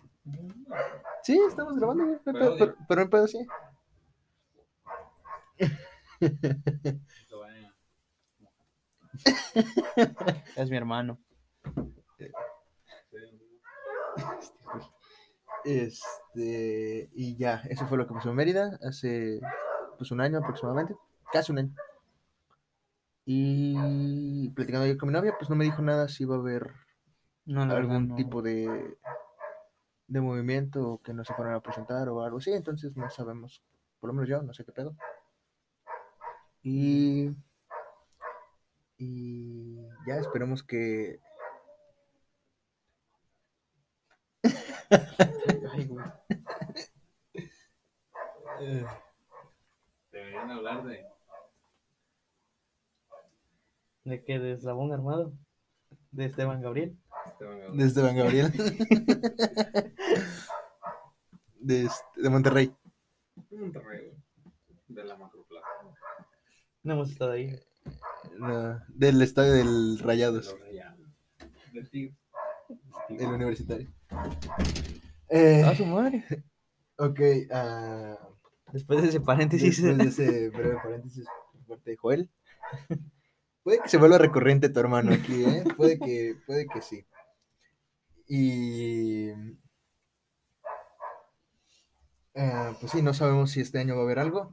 Sí, 1.23 1.39
estamos 1.47 1.77
grabando, 1.77 2.07
güey. 2.07 2.19
Pero. 2.25 2.75
Pero, 2.89 3.01
hay 3.01 3.07
pedo, 3.07 3.27
sí. 3.27 3.47
Es 10.57 10.69
mi 10.69 10.75
hermano. 10.75 11.17
Este, 15.65 17.09
y 17.13 17.35
ya, 17.37 17.63
eso 17.69 17.87
fue 17.87 17.97
lo 17.97 18.05
que 18.07 18.13
pasó 18.13 18.29
en 18.29 18.35
Mérida 18.35 18.79
hace 18.87 19.39
pues 19.97 20.11
un 20.11 20.21
año 20.21 20.37
aproximadamente, 20.37 20.95
casi 21.31 21.51
un 21.51 21.57
año. 21.59 21.75
Y 23.25 24.49
platicando 24.51 24.85
yo 24.85 24.97
con 24.97 25.09
mi 25.09 25.13
novia, 25.13 25.33
pues 25.37 25.49
no 25.49 25.55
me 25.55 25.65
dijo 25.65 25.81
nada 25.81 26.07
si 26.07 26.23
iba 26.23 26.35
a 26.35 26.39
haber 26.39 26.71
No, 27.45 27.63
algún 27.63 28.09
no. 28.09 28.15
tipo 28.15 28.43
de, 28.43 28.97
de 30.07 30.21
movimiento 30.21 30.87
o 30.87 31.01
que 31.01 31.13
no 31.13 31.25
se 31.25 31.33
fueran 31.33 31.55
a 31.55 31.61
presentar 31.61 32.07
o 32.09 32.21
algo 32.23 32.37
así, 32.37 32.53
entonces 32.53 32.95
no 32.95 33.09
sabemos, 33.09 33.63
por 33.99 34.09
lo 34.09 34.13
menos 34.13 34.29
yo 34.29 34.43
no 34.43 34.53
sé 34.53 34.63
qué 34.65 34.71
pedo. 34.71 34.95
Y, 36.61 37.31
y 38.97 39.77
ya 40.05 40.17
esperemos 40.17 40.63
que... 40.63 41.19
Ay, 45.71 45.85
güey. 45.87 46.05
Deberían 50.11 50.51
hablar 50.51 50.83
de. 50.85 51.05
¿De 54.03 54.23
qué? 54.23 54.39
¿De 54.39 54.53
Eslabón 54.53 54.93
Armado? 54.93 55.33
¿De 56.11 56.25
Esteban 56.25 56.61
Gabriel? 56.61 56.97
Esteban 57.25 57.59
Gabriel. 57.59 57.77
De 57.77 57.85
Esteban 57.85 58.15
Gabriel. 58.15 58.51
de, 61.59 61.83
este- 61.85 62.21
de 62.21 62.29
Monterrey. 62.29 62.75
Monterrey, 63.51 64.01
güey. 64.05 64.15
De 64.87 65.03
la 65.03 65.17
macroplaza. 65.17 65.67
No 66.83 66.93
hemos 66.93 67.09
estado 67.11 67.31
ahí. 67.31 67.59
No, 68.37 68.79
del 68.89 69.21
estadio 69.21 69.53
del 69.53 69.97
De 69.97 70.03
Rayados, 70.03 70.45
los 70.45 70.59
Rayados. 70.59 71.07
De 71.73 71.83
Tigres. 71.85 72.15
el 73.09 73.27
universitario. 73.27 73.91
Eh, 75.29 75.63
¡A 75.63 75.75
su 75.75 75.85
madre! 75.85 76.23
ok, 76.97 77.19
ah, 77.51 78.17
Después 78.71 79.01
de 79.01 79.09
ese 79.09 79.21
paréntesis. 79.21 79.81
después 79.81 79.97
de 79.97 80.25
ese 80.25 80.49
breve 80.49 80.75
paréntesis 80.83 81.25
por 81.51 81.77
parte 81.77 81.91
de 81.91 81.97
Joel. 81.97 82.29
Puede 83.63 83.79
que 83.79 83.89
se 83.89 83.97
vuelva 83.97 84.17
recurrente 84.17 84.69
tu 84.69 84.79
hermano 84.79 85.13
aquí, 85.13 85.43
¿eh? 85.43 85.63
Puede 85.75 85.97
que, 85.97 86.35
puede 86.45 86.67
que 86.67 86.81
sí. 86.81 87.05
Y... 88.27 89.31
ah, 92.35 92.75
pues 92.79 92.91
sí, 92.91 93.01
no 93.01 93.13
sabemos 93.13 93.51
si 93.51 93.61
este 93.61 93.79
año 93.79 93.95
va 93.95 94.01
a 94.01 94.03
haber 94.03 94.19
algo. 94.19 94.51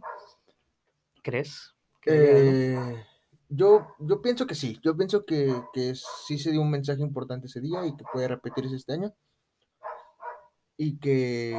¿Crees? 1.22 1.74
que 2.00 2.10
haya 2.10 2.38
algo? 2.38 2.50
Eh, 2.50 3.06
yo, 3.48 3.88
yo 3.98 4.22
pienso 4.22 4.46
que 4.46 4.54
sí, 4.54 4.78
yo 4.82 4.96
pienso 4.96 5.26
que, 5.26 5.52
que 5.74 5.94
sí 5.94 6.38
se 6.38 6.50
dio 6.50 6.62
un 6.62 6.70
mensaje 6.70 7.02
importante 7.02 7.48
ese 7.48 7.60
día 7.60 7.84
y 7.84 7.94
que 7.96 8.04
puede 8.10 8.28
repetirse 8.28 8.76
este 8.76 8.94
año. 8.94 9.12
Y 10.76 10.98
que 10.98 11.56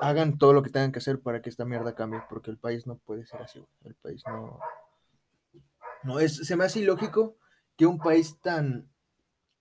hagan 0.00 0.38
todo 0.38 0.52
lo 0.52 0.62
que 0.62 0.70
tengan 0.70 0.92
que 0.92 0.98
hacer 0.98 1.20
para 1.20 1.42
que 1.42 1.50
esta 1.50 1.64
mierda 1.64 1.94
cambie, 1.94 2.20
porque 2.28 2.50
el 2.50 2.58
país 2.58 2.86
no 2.86 2.96
puede 2.96 3.26
ser 3.26 3.42
así. 3.42 3.64
El 3.84 3.94
país 3.94 4.22
no... 4.26 4.58
No, 6.02 6.20
es, 6.20 6.36
se 6.36 6.56
me 6.56 6.64
hace 6.64 6.80
ilógico 6.80 7.36
que 7.76 7.86
un 7.86 7.98
país 7.98 8.38
tan 8.40 8.88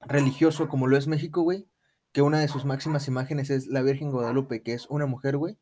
religioso 0.01 0.67
como 0.67 0.87
lo 0.87 0.97
es 0.97 1.07
México, 1.07 1.41
güey, 1.41 1.67
que 2.11 2.21
una 2.21 2.39
de 2.39 2.47
sus 2.49 2.65
máximas 2.65 3.07
imágenes 3.07 3.49
es 3.49 3.67
la 3.67 3.81
Virgen 3.81 4.11
Guadalupe, 4.11 4.61
que 4.61 4.73
es 4.73 4.87
una 4.89 5.05
mujer, 5.05 5.37
güey, 5.37 5.57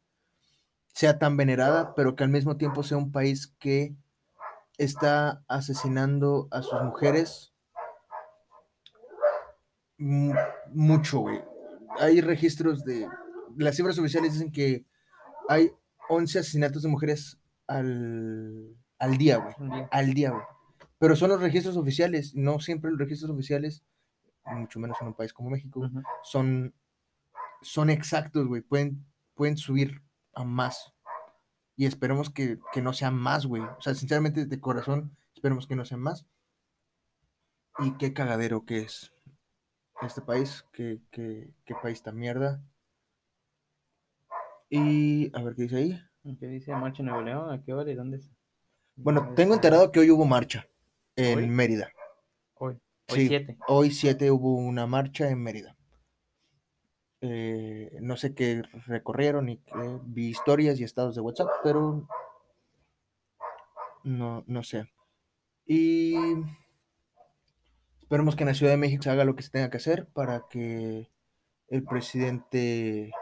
sea 0.94 1.20
tan 1.20 1.38
venerada, 1.38 1.94
pero 1.96 2.16
que 2.16 2.24
al 2.24 2.30
mismo 2.30 2.58
tiempo 2.58 2.84
sea 2.84 2.98
un 2.98 3.12
país 3.12 3.54
que 3.60 3.96
está 4.78 5.44
asesinando 5.48 6.48
a 6.50 6.64
sus 6.64 6.82
mujeres 6.82 7.54
mu- 9.98 10.34
mucho, 10.70 11.20
güey. 11.20 11.51
Hay 12.00 12.22
registros 12.22 12.84
de... 12.84 13.08
Las 13.58 13.76
cifras 13.76 13.98
oficiales 14.00 14.34
dicen 14.34 14.52
que 14.52 14.86
hay 15.50 15.72
11 16.10 16.40
asesinatos 16.40 16.84
de 16.84 16.90
mujeres 16.90 17.40
al, 17.68 18.76
al 19.00 19.18
día, 19.18 19.38
güey. 19.38 19.88
Al 19.92 20.14
día, 20.14 20.32
güey. 20.32 20.44
Pero 21.00 21.16
son 21.16 21.30
los 21.30 21.42
registros 21.42 21.78
oficiales, 21.78 22.36
no 22.36 22.60
siempre 22.60 22.92
los 22.92 23.00
registros 23.00 23.32
oficiales, 23.32 23.84
mucho 24.46 24.80
menos 24.80 24.98
en 25.02 25.08
un 25.08 25.16
país 25.16 25.34
como 25.34 25.50
México, 25.50 25.90
son, 26.24 26.76
son 27.62 27.90
exactos, 27.90 28.48
güey. 28.48 28.62
Pueden, 28.62 29.06
pueden 29.34 29.58
subir 29.58 30.04
a 30.36 30.44
más. 30.44 30.94
Y 31.76 31.86
esperemos 31.88 32.30
que, 32.30 32.60
que 32.72 32.82
no 32.84 32.94
sean 32.94 33.16
más, 33.16 33.48
güey. 33.48 33.64
O 33.64 33.82
sea, 33.82 33.96
sinceramente, 33.96 34.46
de 34.46 34.60
corazón, 34.60 35.18
esperemos 35.34 35.66
que 35.66 35.76
no 35.76 35.86
sean 35.86 36.02
más. 36.02 36.28
Y 37.80 37.94
qué 37.94 38.14
cagadero 38.14 38.66
que 38.66 38.82
es 38.82 39.12
este 40.08 40.22
país. 40.22 40.66
Qué, 40.74 41.02
qué, 41.12 41.54
qué 41.66 41.76
país 41.82 42.02
tan 42.02 42.18
mierda. 42.18 42.64
Y 44.70 45.36
a 45.38 45.44
ver 45.44 45.56
qué 45.56 45.64
dice 45.64 45.76
ahí. 45.78 46.02
¿Qué 46.40 46.48
dice 46.48 46.72
Marcha 46.74 47.04
Nuevo 47.04 47.22
León? 47.22 47.52
¿A 47.52 47.62
qué 47.64 47.74
hora 47.74 47.92
y 47.92 47.96
dónde 47.96 48.18
es? 48.18 48.32
Bueno, 48.96 49.22
¿Dónde 49.22 49.36
tengo 49.36 49.54
enterado 49.54 49.92
que 49.92 50.00
hoy 50.00 50.12
hubo 50.12 50.26
marcha 50.26 50.68
en 51.16 51.40
¿Hoy? 51.40 51.48
Mérida. 51.48 51.92
Hoy. 52.56 52.80
Hoy 53.10 53.20
Sí, 53.20 53.28
7. 53.28 53.58
Hoy 53.68 53.92
7 53.92 54.32
hubo 54.32 54.56
una 54.56 54.88
marcha 54.88 55.30
en 55.30 55.42
Mérida. 55.42 55.76
Eh, 57.22 57.98
no 58.02 58.18
sé 58.18 58.34
qué 58.34 58.64
recorrieron 58.88 59.50
y 59.50 59.58
qué, 59.58 60.00
vi 60.04 60.30
historias 60.30 60.80
y 60.80 60.84
estados 60.84 61.16
de 61.16 61.22
WhatsApp, 61.22 61.50
pero 61.64 62.08
no, 64.04 64.44
no 64.48 64.64
sé. 64.64 64.92
Y 65.68 66.16
esperemos 68.12 68.36
que 68.36 68.44
en 68.44 68.50
la 68.50 68.54
Ciudad 68.54 68.74
de 68.74 68.78
México 68.78 69.04
se 69.04 69.10
haga 69.10 69.24
lo 69.24 69.38
que 69.38 69.44
se 69.44 69.52
tenga 69.52 69.70
que 69.70 69.78
hacer 69.78 70.06
para 70.08 70.46
que 70.50 71.10
el 71.70 71.84
presidente 71.86 73.14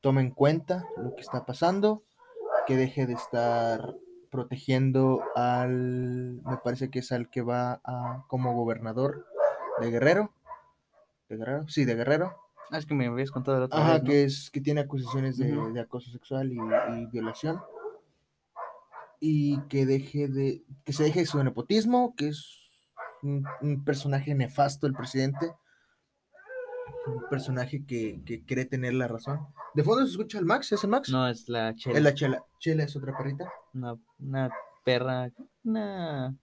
tome 0.00 0.22
en 0.22 0.30
cuenta 0.30 0.88
lo 0.96 1.14
que 1.14 1.20
está 1.20 1.44
pasando, 1.44 2.04
que 2.66 2.74
deje 2.74 3.06
de 3.06 3.12
estar 3.12 3.94
protegiendo 4.30 5.22
al, 5.36 6.40
me 6.42 6.56
parece 6.64 6.88
que 6.88 7.00
es 7.00 7.12
al 7.12 7.28
que 7.28 7.42
va 7.42 7.82
a, 7.84 8.24
como 8.26 8.54
gobernador 8.54 9.26
de 9.82 9.90
Guerrero. 9.90 10.32
¿De 11.28 11.36
Guerrero? 11.36 11.68
Sí, 11.68 11.84
de 11.84 11.94
Guerrero. 11.94 12.34
Ah, 12.70 12.78
es 12.78 12.86
que 12.86 12.94
me 12.94 13.08
habías 13.08 13.30
contado 13.30 13.58
la 13.58 13.66
otra 13.66 13.78
Ajá, 13.78 13.92
vez, 13.92 14.02
¿no? 14.04 14.08
que 14.08 14.24
es 14.24 14.50
que 14.50 14.62
tiene 14.62 14.80
acusaciones 14.80 15.36
de, 15.36 15.78
acoso 15.78 16.10
sexual 16.10 16.50
y, 16.50 16.56
y 16.56 17.06
violación. 17.12 17.60
Y 19.20 19.60
que 19.68 19.84
deje 19.84 20.28
de, 20.28 20.64
que 20.82 20.94
se 20.94 21.02
deje 21.02 21.20
de 21.20 21.26
su 21.26 21.44
nepotismo, 21.44 22.14
que 22.16 22.28
es 22.28 22.63
un, 23.24 23.44
un 23.62 23.84
personaje 23.84 24.34
nefasto 24.34 24.86
el 24.86 24.92
presidente. 24.94 25.52
Un 27.06 27.28
personaje 27.28 27.84
que, 27.86 28.22
que 28.24 28.44
cree 28.44 28.64
tener 28.64 28.94
la 28.94 29.08
razón. 29.08 29.40
De 29.74 29.82
fondo 29.82 30.04
se 30.04 30.12
escucha 30.12 30.38
el 30.38 30.44
Max, 30.44 30.72
¿es 30.72 30.84
el 30.84 30.90
Max? 30.90 31.10
No, 31.10 31.28
es 31.28 31.48
la 31.48 31.74
Chela. 31.74 31.98
Es 31.98 32.02
la 32.04 32.14
Chela. 32.14 32.44
Chela 32.60 32.84
es 32.84 32.96
otra 32.96 33.16
perrita. 33.16 33.50
Una, 33.74 33.96
una 34.18 34.50
perra. 34.84 35.30
Una. 35.64 36.34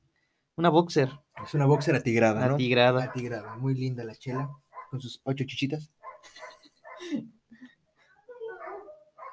Una 0.57 0.69
boxer. 0.69 1.09
Es 1.43 1.53
una 1.53 1.65
boxer 1.65 1.95
atigrada, 1.95 2.39
Una 2.39 2.49
¿no? 2.49 2.57
tigrada. 2.57 3.03
Atigrada. 3.05 3.55
Muy 3.55 3.73
linda 3.73 4.03
la 4.03 4.15
Chela, 4.15 4.49
con 4.89 4.99
sus 4.99 5.21
ocho 5.23 5.45
chichitas. 5.45 5.91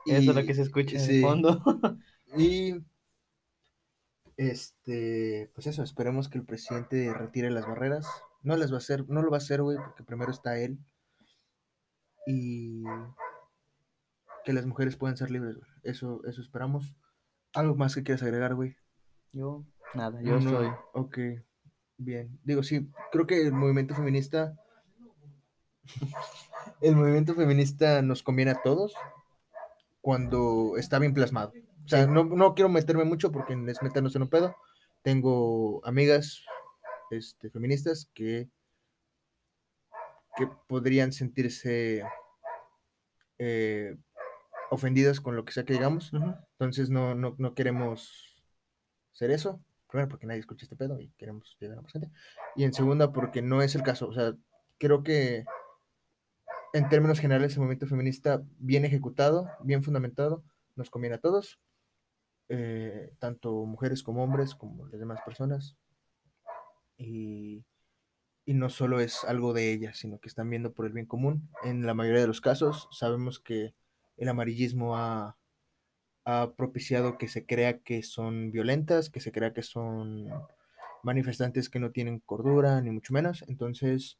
Eso 0.07 0.31
es 0.31 0.37
lo 0.37 0.45
que 0.47 0.55
se 0.55 0.63
escucha 0.63 0.97
en 0.97 1.03
sí. 1.03 1.17
el 1.17 1.23
fondo. 1.23 1.63
Y 2.37 2.75
este, 4.39 5.51
pues 5.53 5.67
eso, 5.67 5.83
esperemos 5.83 6.29
que 6.29 6.39
el 6.39 6.47
presidente 6.47 7.13
retire 7.13 7.51
las 7.51 7.67
barreras. 7.67 8.07
No 8.43 8.57
las 8.57 8.71
va 8.71 8.77
a 8.77 8.79
hacer, 8.79 9.05
no 9.09 9.21
lo 9.21 9.31
va 9.31 9.37
a 9.37 9.39
hacer, 9.39 9.61
güey, 9.63 9.79
porque 9.79 10.05
primero 10.05 10.31
está 10.31 10.59
él. 10.59 10.79
Y 12.25 12.85
que 14.45 14.53
las 14.53 14.65
mujeres 14.65 14.97
puedan 14.97 15.17
ser 15.17 15.33
libres, 15.33 15.57
güey. 15.57 15.69
Eso, 15.83 16.25
eso 16.25 16.41
esperamos. 16.41 16.95
¿Algo 17.53 17.75
más 17.75 17.97
que 17.97 18.05
quieras 18.05 18.23
agregar, 18.23 18.55
güey? 18.55 18.77
Yo, 19.33 19.67
nada, 19.95 20.23
yo 20.23 20.39
No, 20.39 20.63
estoy. 20.63 20.69
Ok. 20.95 21.19
bien. 21.97 22.39
Digo, 22.45 22.63
sí, 22.63 22.93
creo 23.11 23.27
que 23.27 23.43
el 23.43 23.53
movimiento 23.53 23.97
feminista, 23.97 24.55
el 26.81 26.95
movimiento 26.95 27.35
feminista 27.35 28.03
nos 28.03 28.23
conviene 28.23 28.53
a 28.53 28.63
todos 28.63 28.95
cuando 30.01 30.77
está 30.77 31.01
bien 31.01 31.13
plasmado. 31.13 31.53
O 31.89 31.91
sea, 31.91 32.07
no, 32.07 32.23
no 32.23 32.55
quiero 32.55 32.69
meterme 32.69 33.05
mucho 33.05 33.33
porque 33.33 33.55
es 33.67 33.83
meternos 33.83 34.15
en 34.15 34.21
un 34.21 34.29
pedo. 34.29 34.55
Tengo 35.01 35.81
amigas 35.87 36.45
este, 37.11 37.49
feministas 37.49 38.11
que, 38.13 38.51
que 40.37 40.51
podrían 40.67 41.13
sentirse 41.13 42.05
eh, 43.39 43.97
ofendidas 44.71 45.19
con 45.23 45.35
lo 45.35 45.47
que 45.47 45.53
sea 45.55 45.65
que 45.65 45.73
digamos. 45.73 46.13
Entonces 46.13 46.91
no, 46.91 47.15
no, 47.15 47.35
no 47.39 47.55
queremos 47.55 48.37
hacer 49.15 49.31
eso. 49.31 49.59
Primero 49.89 50.11
porque 50.11 50.27
nadie 50.27 50.41
escucha 50.41 50.67
este 50.67 50.77
pedo 50.77 51.01
y 51.01 51.09
queremos 51.17 51.57
llegar 51.59 51.79
a 51.79 51.81
más 51.81 51.93
gente. 51.93 52.11
Y 52.55 52.65
en 52.65 52.75
segunda 52.75 53.15
porque 53.15 53.41
no 53.41 53.63
es 53.63 53.75
el 53.75 53.83
caso. 53.83 54.09
O 54.09 54.13
sea, 54.13 54.35
creo 54.77 55.03
que 55.03 55.47
en 56.75 56.87
términos 56.91 57.19
generales 57.19 57.55
el 57.55 57.61
movimiento 57.61 57.87
feminista 57.87 58.43
bien 58.59 58.85
ejecutado, 58.85 59.49
bien 59.63 59.83
fundamentado, 59.83 60.45
nos 60.77 60.91
conviene 60.91 61.17
a 61.17 61.21
todos. 61.21 61.59
Eh, 62.49 63.13
tanto 63.19 63.65
mujeres 63.65 64.03
como 64.03 64.23
hombres, 64.25 64.55
como 64.55 64.87
las 64.87 64.99
demás 64.99 65.21
personas. 65.25 65.77
Y, 66.97 67.65
y 68.45 68.55
no 68.55 68.71
solo 68.71 69.01
es 69.01 69.25
algo 69.25 69.53
de 69.53 69.73
ellas, 69.73 69.99
sino 69.99 70.19
que 70.19 70.29
están 70.29 70.51
viendo 70.51 70.73
por 70.73 70.87
el 70.87 70.93
bien 70.93 71.07
común. 71.07 71.49
En 71.63 71.87
la 71.87 71.95
mayoría 71.95 72.23
de 72.23 72.27
los 72.27 72.41
casos 72.41 72.89
sabemos 72.93 73.41
que 73.41 73.75
el 74.17 74.29
amarillismo 74.29 74.97
ha, 74.97 75.37
ha 76.25 76.53
propiciado 76.57 77.19
que 77.19 77.29
se 77.29 77.47
crea 77.47 77.79
que 77.81 78.03
son 78.03 78.51
violentas, 78.51 79.11
que 79.11 79.21
se 79.21 79.33
crea 79.33 79.53
que 79.55 79.63
son 79.63 80.29
manifestantes 81.03 81.71
que 81.71 81.79
no 81.79 81.91
tienen 81.91 82.21
cordura, 82.21 82.81
ni 82.81 82.91
mucho 82.91 83.13
menos. 83.13 83.45
Entonces, 83.49 84.19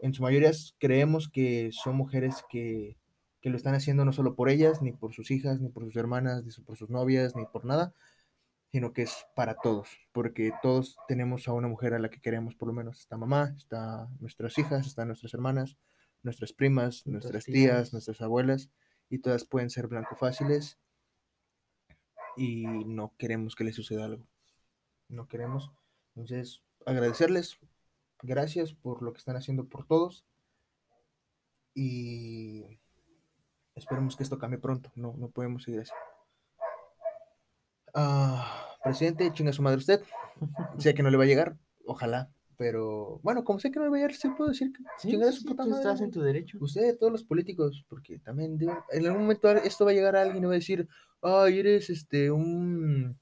en 0.00 0.14
su 0.14 0.22
mayoría 0.22 0.50
creemos 0.78 1.28
que 1.28 1.70
son 1.72 1.96
mujeres 1.96 2.44
que, 2.48 2.96
que 3.44 3.50
lo 3.50 3.58
están 3.58 3.74
haciendo 3.74 4.06
no 4.06 4.12
solo 4.14 4.36
por 4.36 4.48
ellas, 4.48 4.80
ni 4.80 4.92
por 4.92 5.12
sus 5.12 5.30
hijas, 5.30 5.60
ni 5.60 5.68
por 5.68 5.84
sus 5.84 5.96
hermanas, 5.96 6.46
ni 6.46 6.64
por 6.64 6.78
sus 6.78 6.88
novias, 6.88 7.36
ni 7.36 7.44
por 7.44 7.66
nada, 7.66 7.92
sino 8.72 8.94
que 8.94 9.02
es 9.02 9.26
para 9.36 9.56
todos, 9.56 9.90
porque 10.12 10.50
todos 10.62 10.96
tenemos 11.08 11.46
a 11.46 11.52
una 11.52 11.68
mujer 11.68 11.92
a 11.92 11.98
la 11.98 12.08
que 12.08 12.22
queremos, 12.22 12.54
por 12.54 12.68
lo 12.68 12.72
menos. 12.72 13.00
Está 13.00 13.18
mamá, 13.18 13.54
está 13.58 14.08
nuestras 14.18 14.56
hijas, 14.56 14.86
están 14.86 15.08
nuestras 15.08 15.34
hermanas, 15.34 15.76
nuestras 16.22 16.54
primas, 16.54 17.06
nuestras 17.06 17.44
tías, 17.44 17.54
tías. 17.54 17.92
nuestras 17.92 18.22
abuelas, 18.22 18.70
y 19.10 19.18
todas 19.18 19.44
pueden 19.44 19.68
ser 19.68 19.88
blanco 19.88 20.16
fáciles 20.16 20.78
y 22.38 22.64
no 22.86 23.12
queremos 23.18 23.54
que 23.54 23.64
les 23.64 23.76
suceda 23.76 24.06
algo. 24.06 24.26
No 25.10 25.28
queremos. 25.28 25.70
Entonces, 26.14 26.62
agradecerles. 26.86 27.58
Gracias 28.22 28.72
por 28.72 29.02
lo 29.02 29.12
que 29.12 29.18
están 29.18 29.36
haciendo 29.36 29.68
por 29.68 29.86
todos. 29.86 30.24
Y 31.74 32.78
esperemos 33.76 34.16
que 34.16 34.22
esto 34.22 34.38
cambie 34.38 34.58
pronto. 34.58 34.90
No, 34.94 35.14
no 35.16 35.28
podemos 35.28 35.62
seguir 35.62 35.80
así. 35.80 35.92
Ah, 37.94 38.76
presidente, 38.82 39.32
chinga 39.32 39.52
su 39.52 39.62
madre 39.62 39.78
usted. 39.78 40.02
sé 40.78 40.94
que 40.94 41.02
no 41.02 41.10
le 41.10 41.16
va 41.16 41.24
a 41.24 41.26
llegar. 41.26 41.56
Ojalá. 41.86 42.30
Pero 42.56 43.18
bueno, 43.22 43.42
como 43.44 43.58
sé 43.58 43.70
que 43.70 43.78
no 43.80 43.84
le 43.86 43.90
va 43.90 43.96
a 43.96 43.98
llegar, 44.00 44.14
sí 44.14 44.28
puedo 44.28 44.50
decir 44.50 44.72
que 44.72 44.82
Sí, 44.98 45.10
chingar 45.10 45.28
a 45.28 45.32
sí, 45.32 45.38
su 45.38 45.42
sí, 45.42 45.48
puta 45.48 45.64
tú 45.64 45.70
madre, 45.70 45.82
estás 45.82 46.00
en 46.00 46.10
tu 46.12 46.20
derecho. 46.22 46.58
Usted, 46.60 46.96
todos 46.98 47.12
los 47.12 47.24
políticos, 47.24 47.84
porque 47.88 48.18
también 48.20 48.56
deben- 48.58 48.78
en 48.92 49.06
algún 49.06 49.22
momento 49.22 49.50
esto 49.50 49.84
va 49.84 49.90
a 49.90 49.94
llegar 49.94 50.14
a 50.16 50.22
alguien 50.22 50.42
y 50.44 50.46
va 50.46 50.52
a 50.52 50.54
decir, 50.54 50.88
ay, 51.22 51.58
eres 51.58 51.90
este 51.90 52.30
un, 52.30 53.18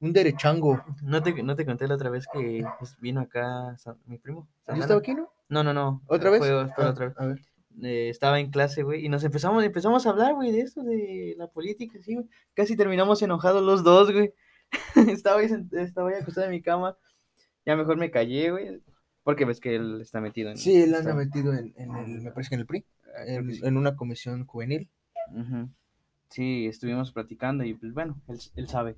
un 0.00 0.12
derechango. 0.12 0.82
No 1.02 1.22
te, 1.22 1.42
no 1.42 1.56
te 1.56 1.64
conté 1.64 1.88
la 1.88 1.94
otra 1.94 2.10
vez 2.10 2.26
que 2.30 2.62
pues, 2.78 2.98
vino 3.00 3.20
acá 3.22 3.74
San- 3.78 3.98
mi 4.04 4.18
primo. 4.18 4.46
¿Yo 4.66 4.74
estaba 4.74 5.00
aquí, 5.00 5.14
no? 5.14 5.30
No, 5.48 5.64
no, 5.64 5.72
no. 5.72 6.02
¿Otra 6.06 6.28
vez? 6.30 6.40
Fue, 6.40 6.68
fue 6.74 6.84
Ah, 6.84 6.90
otra 6.90 7.06
vez. 7.08 7.14
A 7.18 7.24
ver. 7.26 7.40
Eh, 7.82 8.08
estaba 8.08 8.40
en 8.40 8.50
clase, 8.50 8.82
güey, 8.82 9.04
y 9.04 9.08
nos 9.08 9.22
empezamos, 9.24 9.62
empezamos 9.62 10.04
a 10.06 10.10
hablar, 10.10 10.34
güey, 10.34 10.50
de 10.52 10.60
esto, 10.62 10.82
de 10.82 11.34
la 11.38 11.46
política, 11.48 11.98
sí, 12.02 12.14
güey. 12.14 12.26
Casi 12.54 12.76
terminamos 12.76 13.22
enojados 13.22 13.62
los 13.62 13.84
dos, 13.84 14.12
güey. 14.12 14.32
estaba, 15.20 15.40
ahí, 15.40 15.48
estaba 15.72 16.08
ahí 16.10 16.16
acostado 16.20 16.46
en 16.46 16.52
mi 16.52 16.60
cama. 16.62 16.96
Ya 17.64 17.76
mejor 17.76 17.96
me 17.96 18.10
callé, 18.10 18.50
güey. 18.50 18.82
Porque 19.22 19.44
ves 19.44 19.60
que 19.60 19.76
él 19.76 20.00
está 20.00 20.20
metido 20.20 20.50
en. 20.50 20.56
Sí, 20.56 20.74
él 20.76 20.94
anda 20.94 21.10
está- 21.10 21.14
metido 21.14 21.52
en, 21.52 21.72
en 21.76 21.94
el, 21.96 22.20
me 22.22 22.32
parece 22.32 22.48
que 22.48 22.54
en 22.56 22.60
el 22.62 22.66
PRI, 22.66 22.84
Ah, 23.16 23.24
en, 23.26 23.46
que 23.48 23.54
sí. 23.54 23.60
en 23.64 23.76
una 23.76 23.94
comisión 23.96 24.44
juvenil. 24.46 24.88
Sí, 26.30 26.66
estuvimos 26.66 27.12
platicando 27.12 27.62
y 27.64 27.74
pues 27.74 27.92
bueno, 27.92 28.20
él, 28.28 28.38
él 28.56 28.68
sabe. 28.68 28.96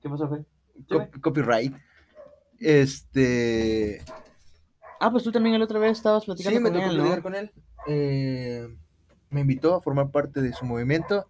¿Qué 0.00 0.08
pasó, 0.08 0.28
Fe? 0.28 0.44
Co- 0.88 1.08
copyright. 1.20 1.74
Este. 2.58 4.02
Ah, 5.00 5.10
pues 5.10 5.24
tú 5.24 5.32
también 5.32 5.58
la 5.58 5.64
otra 5.64 5.78
vez 5.78 5.98
estabas 5.98 6.24
platicando 6.24 6.58
Sí, 6.58 6.62
me 6.62 6.70
con 6.70 6.78
tocó 6.80 6.90
él, 6.90 6.96
¿no? 6.96 7.02
platicar 7.02 7.22
con 7.22 7.34
él. 7.34 7.52
Eh, 7.86 8.68
me 9.30 9.40
invitó 9.42 9.74
a 9.74 9.80
formar 9.80 10.10
parte 10.10 10.40
de 10.40 10.52
su 10.52 10.64
movimiento. 10.64 11.26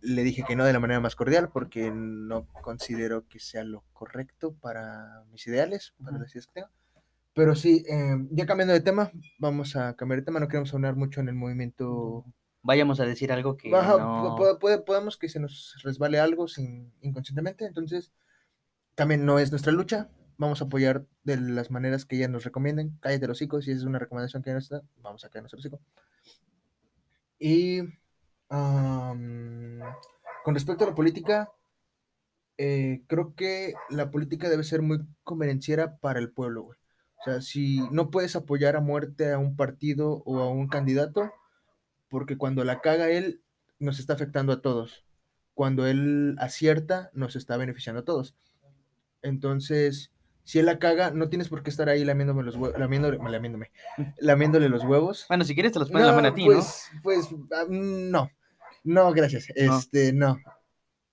Le 0.00 0.22
dije 0.24 0.44
que 0.44 0.56
no 0.56 0.64
de 0.64 0.72
la 0.72 0.80
manera 0.80 1.00
más 1.00 1.14
cordial 1.14 1.50
porque 1.50 1.90
no 1.92 2.46
considero 2.62 3.26
que 3.28 3.38
sea 3.38 3.62
lo 3.64 3.84
correcto 3.92 4.52
para 4.54 5.22
mis 5.30 5.46
ideales, 5.46 5.94
para 6.02 6.18
las 6.18 6.32
ideas 6.32 6.46
que 6.48 6.54
tengo. 6.54 6.68
Pero 7.32 7.54
sí, 7.54 7.84
eh, 7.88 8.16
ya 8.32 8.44
cambiando 8.46 8.74
de 8.74 8.80
tema, 8.80 9.12
vamos 9.38 9.76
a 9.76 9.94
cambiar 9.94 10.20
de 10.20 10.24
tema. 10.26 10.40
No 10.40 10.48
queremos 10.48 10.74
hablar 10.74 10.96
mucho 10.96 11.20
en 11.20 11.28
el 11.28 11.34
movimiento. 11.36 12.24
Vayamos 12.62 12.98
a 13.00 13.06
decir 13.06 13.30
algo 13.32 13.56
que 13.56 13.70
Baja, 13.70 13.96
no... 13.98 14.36
pu- 14.36 14.58
puede- 14.58 14.78
podemos 14.82 15.16
que 15.16 15.28
se 15.28 15.38
nos 15.38 15.76
resbale 15.84 16.18
algo 16.18 16.48
sin, 16.48 16.92
inconscientemente. 17.00 17.64
Entonces, 17.64 18.12
también 18.96 19.24
no 19.24 19.38
es 19.38 19.50
nuestra 19.52 19.72
lucha. 19.72 20.08
Vamos 20.40 20.62
a 20.62 20.64
apoyar 20.64 21.04
de 21.22 21.36
las 21.36 21.70
maneras 21.70 22.06
que 22.06 22.16
ellas 22.16 22.30
nos 22.30 22.44
recomienden. 22.44 22.96
Cállate 23.00 23.26
los 23.26 23.36
hocico. 23.36 23.60
Si 23.60 23.72
esa 23.72 23.80
es 23.80 23.86
una 23.86 23.98
recomendación 23.98 24.42
que 24.42 24.54
nos 24.54 24.70
da, 24.70 24.80
vamos 25.02 25.22
a 25.22 25.28
callarnos 25.28 25.52
el 25.52 25.58
hocico. 25.58 25.82
Y 27.38 27.80
con 28.48 29.82
respecto 30.54 30.84
a 30.84 30.88
la 30.88 30.94
política, 30.94 31.52
eh, 32.56 33.02
creo 33.06 33.34
que 33.34 33.74
la 33.90 34.10
política 34.10 34.48
debe 34.48 34.64
ser 34.64 34.80
muy 34.80 35.06
convenenciera 35.24 35.98
para 35.98 36.20
el 36.20 36.32
pueblo. 36.32 36.62
O 36.62 37.22
sea, 37.22 37.42
si 37.42 37.86
no 37.90 38.10
puedes 38.10 38.34
apoyar 38.34 38.76
a 38.76 38.80
muerte 38.80 39.34
a 39.34 39.38
un 39.38 39.56
partido 39.56 40.22
o 40.24 40.38
a 40.38 40.48
un 40.48 40.68
candidato, 40.68 41.34
porque 42.08 42.38
cuando 42.38 42.64
la 42.64 42.80
caga 42.80 43.10
él, 43.10 43.42
nos 43.78 43.98
está 43.98 44.14
afectando 44.14 44.54
a 44.54 44.62
todos. 44.62 45.04
Cuando 45.52 45.86
él 45.86 46.36
acierta, 46.38 47.10
nos 47.12 47.36
está 47.36 47.58
beneficiando 47.58 48.00
a 48.00 48.04
todos. 48.06 48.34
Entonces, 49.20 50.10
si 50.50 50.58
él 50.58 50.66
la 50.66 50.80
caga, 50.80 51.12
no 51.12 51.28
tienes 51.28 51.48
por 51.48 51.62
qué 51.62 51.70
estar 51.70 51.88
ahí 51.88 52.04
lamiéndome 52.04 52.42
los 52.42 52.56
huevos, 52.56 52.76
lamiéndole, 52.76 53.18
lamiéndome, 53.18 53.70
lamiéndole 54.18 54.68
los 54.68 54.82
huevos. 54.82 55.26
Bueno, 55.28 55.44
si 55.44 55.54
quieres 55.54 55.70
te 55.70 55.78
los 55.78 55.92
puedes 55.92 56.08
lamer 56.08 56.26
a 56.26 56.34
ti, 56.34 56.44
pues, 56.44 56.90
pues, 57.04 57.28
ah, 57.52 57.66
no. 57.68 58.28
No, 58.82 59.12
gracias. 59.12 59.46
No. 59.56 59.78
Este, 59.78 60.12
no. 60.12 60.40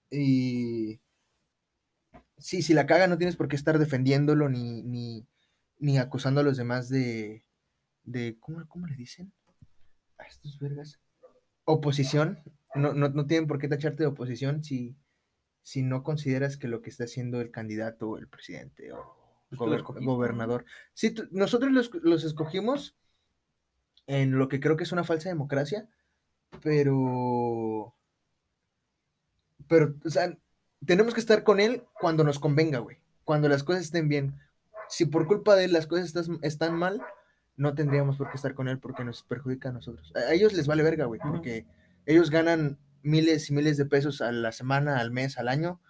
Y 0.09 0.99
sí, 2.39 2.63
si 2.63 2.73
la 2.73 2.87
caga, 2.87 3.05
no 3.05 3.19
tienes 3.19 3.35
por 3.35 3.47
qué 3.47 3.55
estar 3.55 3.77
defendiéndolo 3.77 4.49
ni, 4.49 4.81
ni, 4.81 5.27
ni 5.77 5.99
acusando 5.99 6.41
a 6.41 6.43
los 6.43 6.57
demás 6.57 6.89
de, 6.89 7.45
de 8.05 8.37
¿cómo, 8.39 8.67
cómo 8.67 8.87
le 8.87 8.95
dicen? 8.95 9.31
A 10.17 10.23
estos 10.23 10.57
vergas. 10.57 10.99
Oposición. 11.63 12.39
No, 12.73 12.95
no, 12.95 13.09
no 13.09 13.27
tienen 13.27 13.47
por 13.47 13.59
qué 13.59 13.67
tacharte 13.67 14.01
de 14.01 14.07
oposición 14.07 14.63
si, 14.63 14.95
si 15.61 15.83
no 15.83 16.01
consideras 16.01 16.57
que 16.57 16.67
lo 16.67 16.81
que 16.81 16.89
está 16.89 17.03
haciendo 17.03 17.39
el 17.39 17.51
candidato 17.51 18.09
o 18.09 18.17
el 18.17 18.27
presidente 18.27 18.91
o 18.93 19.16
gober- 19.51 19.83
¿no? 20.01 20.05
gobernador. 20.13 20.65
Sí, 20.93 21.13
nosotros 21.31 21.71
los, 21.71 21.93
los 22.03 22.23
escogimos 22.23 22.95
en 24.07 24.37
lo 24.37 24.47
que 24.47 24.59
creo 24.59 24.77
que 24.77 24.83
es 24.83 24.91
una 24.91 25.03
falsa 25.03 25.29
democracia, 25.29 25.87
pero. 26.61 27.93
Pero, 29.67 29.95
o 30.05 30.09
sea, 30.09 30.37
tenemos 30.85 31.13
que 31.13 31.19
estar 31.19 31.43
con 31.43 31.59
él 31.59 31.83
cuando 31.99 32.23
nos 32.23 32.39
convenga, 32.39 32.79
güey. 32.79 32.97
Cuando 33.25 33.49
las 33.49 33.63
cosas 33.63 33.83
estén 33.83 34.07
bien. 34.07 34.39
Si 34.89 35.05
por 35.05 35.27
culpa 35.27 35.55
de 35.55 35.65
él 35.65 35.73
las 35.73 35.87
cosas 35.87 36.13
están 36.41 36.75
mal, 36.75 37.01
no 37.57 37.75
tendríamos 37.75 38.15
por 38.17 38.29
qué 38.29 38.37
estar 38.37 38.53
con 38.53 38.69
él 38.69 38.79
porque 38.79 39.03
nos 39.03 39.23
perjudica 39.23 39.69
a 39.69 39.73
nosotros. 39.73 40.13
A 40.15 40.19
a 40.19 40.33
ellos 40.33 40.53
les 40.53 40.67
vale 40.67 40.83
verga, 40.83 41.05
güey, 41.05 41.19
porque 41.19 41.65
ellos 42.05 42.29
ganan 42.29 42.77
miles 43.03 43.49
y 43.49 43.53
miles 43.53 43.75
de 43.75 43.85
pesos 43.85 44.21
a 44.21 44.31
la 44.31 44.53
semana, 44.53 44.99
al 44.99 45.11
mes, 45.11 45.37
al 45.37 45.49
año. 45.49 45.81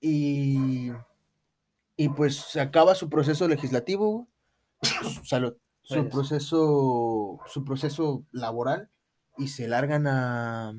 Y. 0.00 0.90
Y 2.02 2.08
pues 2.08 2.36
se 2.36 2.60
acaba 2.60 2.94
su 2.94 3.08
proceso 3.08 3.46
legislativo, 3.48 4.28
su- 4.82 5.24
salud, 5.24 5.54
su 5.82 5.94
Gracias. 5.94 6.12
proceso, 6.12 7.40
su 7.46 7.64
proceso 7.64 8.24
laboral 8.32 8.90
y 9.38 9.48
se 9.48 9.68
largan 9.68 10.06
a, 10.06 10.72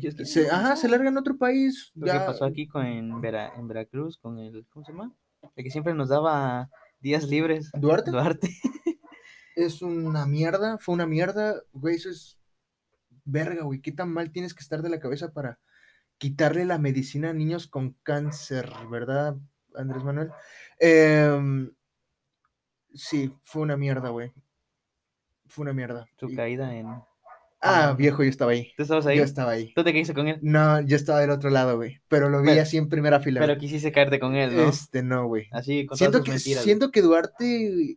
que- 0.00 0.24
se, 0.24 0.50
ajá, 0.50 0.76
se 0.76 0.88
largan 0.88 1.16
a 1.16 1.20
otro 1.20 1.36
país. 1.36 1.90
Lo 1.94 2.06
que 2.06 2.12
ya- 2.12 2.26
pasó 2.26 2.44
aquí 2.46 2.66
con, 2.66 2.86
en, 2.86 3.20
Vera- 3.20 3.52
en 3.56 3.68
Veracruz 3.68 4.18
con 4.18 4.38
el, 4.38 4.66
¿cómo 4.70 4.84
se 4.84 4.92
llama? 4.92 5.12
El 5.56 5.64
que 5.64 5.70
siempre 5.70 5.92
nos 5.94 6.08
daba 6.08 6.70
días 7.00 7.24
libres. 7.28 7.70
Duarte 7.74 8.10
Duarte. 8.10 8.48
es 9.56 9.82
una 9.82 10.24
mierda, 10.26 10.78
fue 10.78 10.94
una 10.94 11.06
mierda, 11.06 11.54
güey, 11.72 11.96
eso 11.96 12.08
es 12.08 12.38
verga, 13.26 13.62
güey, 13.64 13.80
qué 13.80 13.92
tan 13.92 14.10
mal 14.10 14.30
tienes 14.32 14.54
que 14.54 14.60
estar 14.62 14.80
de 14.82 14.88
la 14.88 15.00
cabeza 15.00 15.32
para 15.32 15.58
quitarle 16.18 16.64
la 16.64 16.78
medicina 16.78 17.30
a 17.30 17.34
niños 17.34 17.66
con 17.68 17.96
cáncer, 18.02 18.70
¿verdad, 18.90 19.36
Andrés 19.74 20.02
Manuel? 20.04 20.30
Em, 20.78 21.70
sí, 22.94 23.32
fue 23.42 23.62
una 23.62 23.76
mierda, 23.76 24.08
güey. 24.10 24.32
Fue 25.46 25.62
una 25.62 25.72
mierda. 25.72 26.06
Su 26.18 26.28
Y- 26.28 26.36
caída 26.36 26.74
en... 26.74 26.86
Ah, 27.66 27.94
viejo, 27.96 28.22
yo 28.22 28.28
estaba 28.28 28.52
ahí. 28.52 28.72
¿Tú 28.76 28.82
estabas 28.82 29.06
ahí? 29.06 29.16
Yo 29.16 29.24
estaba 29.24 29.52
ahí. 29.52 29.72
¿Tú 29.74 29.82
te 29.82 29.92
caíste 29.92 30.12
con 30.12 30.28
él? 30.28 30.38
No, 30.42 30.82
yo 30.82 30.96
estaba 30.96 31.20
del 31.20 31.30
otro 31.30 31.48
lado, 31.48 31.76
güey. 31.76 31.98
Pero 32.08 32.28
lo 32.28 32.42
vi 32.42 32.48
Pero- 32.48 32.62
así 32.62 32.76
en 32.76 32.90
primera 32.90 33.20
fila. 33.20 33.40
Pero 33.40 33.54
güey. 33.54 33.60
quisiste 33.60 33.90
caerte 33.90 34.20
con 34.20 34.34
él, 34.34 34.54
¿no? 34.54 34.68
Este, 34.68 35.02
no, 35.02 35.26
güey. 35.26 35.48
Así, 35.50 35.86
con 35.86 35.96
Siento 35.96 36.22
que, 36.22 36.32
güey. 36.32 36.38
siento 36.40 36.90
que 36.90 37.00
Duarte 37.00 37.96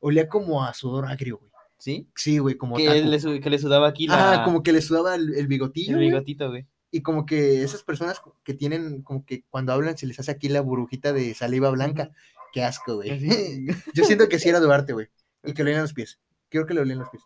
olía 0.00 0.28
como 0.28 0.62
a 0.64 0.74
sudor 0.74 1.06
agrio, 1.06 1.38
güey. 1.38 1.50
¿Sí? 1.78 2.10
Sí, 2.14 2.36
güey, 2.36 2.56
como 2.56 2.76
Que, 2.76 2.84
taco. 2.86 3.30
le, 3.30 3.40
que 3.40 3.48
le 3.48 3.58
sudaba 3.58 3.88
aquí 3.88 4.06
la... 4.06 4.42
Ah, 4.42 4.44
como 4.44 4.62
que 4.62 4.70
le 4.72 4.82
sudaba 4.82 5.14
el, 5.14 5.34
el 5.34 5.46
bigotillo, 5.46 5.92
el 5.92 5.96
güey, 5.96 6.08
bigotito, 6.10 6.50
güey. 6.50 6.66
Y 6.90 7.02
como 7.02 7.24
que 7.26 7.62
esas 7.62 7.82
personas 7.82 8.20
que 8.42 8.54
tienen, 8.54 9.02
como 9.02 9.24
que 9.24 9.44
cuando 9.48 9.72
hablan 9.72 9.96
se 9.96 10.06
les 10.06 10.18
hace 10.18 10.30
aquí 10.32 10.48
la 10.48 10.60
burbujita 10.60 11.12
de 11.12 11.34
saliva 11.34 11.70
blanca. 11.70 12.10
Qué 12.52 12.64
asco, 12.64 12.96
güey. 12.96 13.10
Yo 13.94 14.04
siento 14.04 14.28
que 14.28 14.38
sí 14.40 14.48
era 14.48 14.58
Duarte, 14.60 14.92
güey. 14.92 15.08
Y 15.44 15.52
que 15.54 15.62
le 15.62 15.70
olían 15.70 15.82
los 15.82 15.94
pies. 15.94 16.18
Creo 16.48 16.66
que 16.66 16.74
le 16.74 16.80
olían 16.80 16.98
los 16.98 17.08
pies. 17.10 17.22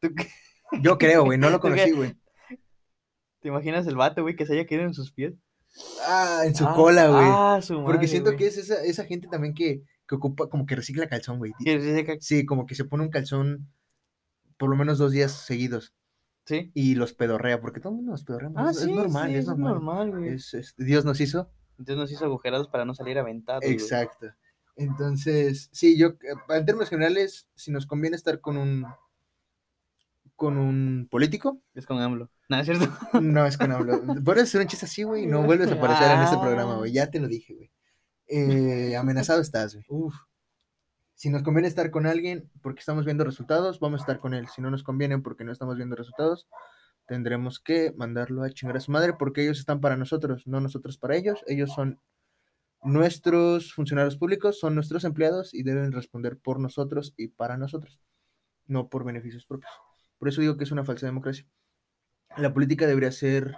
¿Tú 0.00 0.14
qué- 0.14 0.28
Yo 0.82 0.98
creo, 0.98 1.24
güey. 1.24 1.38
No 1.38 1.48
lo 1.48 1.60
conocí, 1.60 1.92
güey. 1.92 2.14
¿Te 3.40 3.48
imaginas 3.48 3.86
el 3.86 3.96
vato, 3.96 4.22
güey, 4.22 4.36
que 4.36 4.44
se 4.44 4.52
haya 4.52 4.66
quedado 4.66 4.86
en 4.88 4.94
sus 4.94 5.12
pies? 5.12 5.34
Ah, 6.06 6.42
en 6.44 6.54
su 6.54 6.66
Ah, 6.66 6.74
cola, 6.74 7.06
güey. 7.08 7.24
Ah, 7.26 7.60
su 7.62 7.74
Porque 7.76 7.92
madre, 7.94 8.08
siento 8.08 8.30
güey. 8.30 8.38
que 8.38 8.46
es 8.48 8.56
esa, 8.58 8.82
esa 8.82 9.04
gente 9.04 9.28
también 9.28 9.54
que, 9.54 9.82
que 10.06 10.14
ocupa, 10.14 10.48
como 10.48 10.66
que 10.66 10.76
recicla 10.76 11.08
calzón, 11.08 11.38
güey. 11.38 11.52
Sí, 12.20 12.44
como 12.44 12.66
que 12.66 12.74
se 12.74 12.84
pone 12.84 13.04
un 13.04 13.10
calzón 13.10 13.68
por 14.58 14.68
lo 14.70 14.76
menos 14.76 14.98
dos 14.98 15.12
días 15.12 15.32
seguidos 15.32 15.94
Sí. 16.46 16.70
y 16.74 16.94
los 16.94 17.12
pedorrea, 17.12 17.60
porque 17.60 17.80
todo 17.80 17.90
el 17.90 17.96
mundo 17.96 18.12
los 18.12 18.22
pedorrea. 18.24 18.50
Ah, 18.54 18.70
es, 18.70 18.76
es 18.78 18.84
sí, 18.84 18.92
normal, 18.94 19.28
sí, 19.30 19.34
es 19.36 19.46
normal. 19.46 19.72
normal, 19.74 20.10
güey. 20.12 20.28
Es- 20.34 20.54
es- 20.54 20.74
Dios 20.78 21.04
nos 21.04 21.20
hizo. 21.20 21.50
Entonces 21.78 21.96
nos 21.96 22.12
hizo 22.12 22.24
agujerados 22.24 22.68
para 22.68 22.84
no 22.84 22.94
salir 22.94 23.18
aventados. 23.18 23.62
güey. 23.62 23.72
Exacto. 23.74 24.28
Entonces, 24.76 25.68
sí, 25.72 25.98
yo, 25.98 26.08
eh, 26.08 26.16
en 26.50 26.64
términos 26.66 26.88
generales, 26.88 27.48
si 27.54 27.70
nos 27.72 27.86
conviene 27.86 28.16
estar 28.16 28.40
con 28.40 28.56
un 28.56 28.86
con 30.36 30.58
un 30.58 31.08
político, 31.10 31.62
Es 31.74 31.86
con 31.86 31.98
AMLO. 31.98 32.30
No, 32.50 32.60
es 32.60 32.66
cierto. 32.66 32.86
no 33.20 33.46
es 33.46 33.56
con 33.56 33.72
hablo. 33.72 34.02
Puedes 34.22 34.44
hacer 34.44 34.60
un 34.60 34.66
chiste 34.66 34.84
así, 34.86 35.02
güey, 35.02 35.26
no 35.26 35.42
vuelves 35.42 35.70
a 35.72 35.74
aparecer 35.78 36.10
en 36.10 36.20
este 36.22 36.36
programa, 36.36 36.76
güey. 36.76 36.92
Ya 36.92 37.10
te 37.10 37.18
lo 37.20 37.26
dije, 37.26 37.54
güey. 37.54 37.70
Eh, 38.28 38.96
amenazado 38.96 39.40
estás, 39.40 39.74
güey. 39.74 39.86
Uf. 39.88 40.14
Si 41.16 41.30
nos 41.30 41.42
conviene 41.42 41.66
estar 41.66 41.90
con 41.90 42.06
alguien 42.06 42.50
porque 42.60 42.80
estamos 42.80 43.06
viendo 43.06 43.24
resultados, 43.24 43.80
vamos 43.80 44.00
a 44.00 44.02
estar 44.02 44.20
con 44.20 44.34
él. 44.34 44.48
Si 44.48 44.60
no 44.60 44.70
nos 44.70 44.82
conviene 44.82 45.18
porque 45.18 45.44
no 45.44 45.50
estamos 45.50 45.76
viendo 45.76 45.96
resultados, 45.96 46.46
tendremos 47.06 47.58
que 47.58 47.94
mandarlo 47.96 48.42
a 48.42 48.50
chingar 48.50 48.76
a 48.76 48.80
su 48.80 48.92
madre 48.92 49.14
porque 49.14 49.42
ellos 49.42 49.58
están 49.58 49.80
para 49.80 49.96
nosotros, 49.96 50.46
no 50.46 50.60
nosotros 50.60 50.98
para 50.98 51.16
ellos. 51.16 51.42
Ellos 51.46 51.72
son 51.72 51.98
nuestros 52.82 53.72
funcionarios 53.72 54.18
públicos, 54.18 54.60
son 54.60 54.74
nuestros 54.74 55.04
empleados 55.04 55.54
y 55.54 55.62
deben 55.62 55.90
responder 55.92 56.36
por 56.38 56.60
nosotros 56.60 57.14
y 57.16 57.28
para 57.28 57.56
nosotros, 57.56 57.98
no 58.66 58.90
por 58.90 59.02
beneficios 59.04 59.46
propios. 59.46 59.72
Por 60.18 60.28
eso 60.28 60.42
digo 60.42 60.58
que 60.58 60.64
es 60.64 60.70
una 60.70 60.84
falsa 60.84 61.06
democracia. 61.06 61.46
La 62.36 62.52
política 62.52 62.86
debería 62.86 63.10
ser 63.10 63.54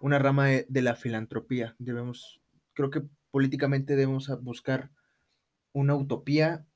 una 0.00 0.18
rama 0.18 0.46
de, 0.46 0.66
de 0.70 0.80
la 0.80 0.96
filantropía. 0.96 1.76
Debemos, 1.78 2.40
creo 2.72 2.88
que 2.88 3.02
políticamente 3.30 3.94
debemos 3.94 4.30
buscar 4.42 4.90
una 5.74 5.94
utopía. 5.94 6.66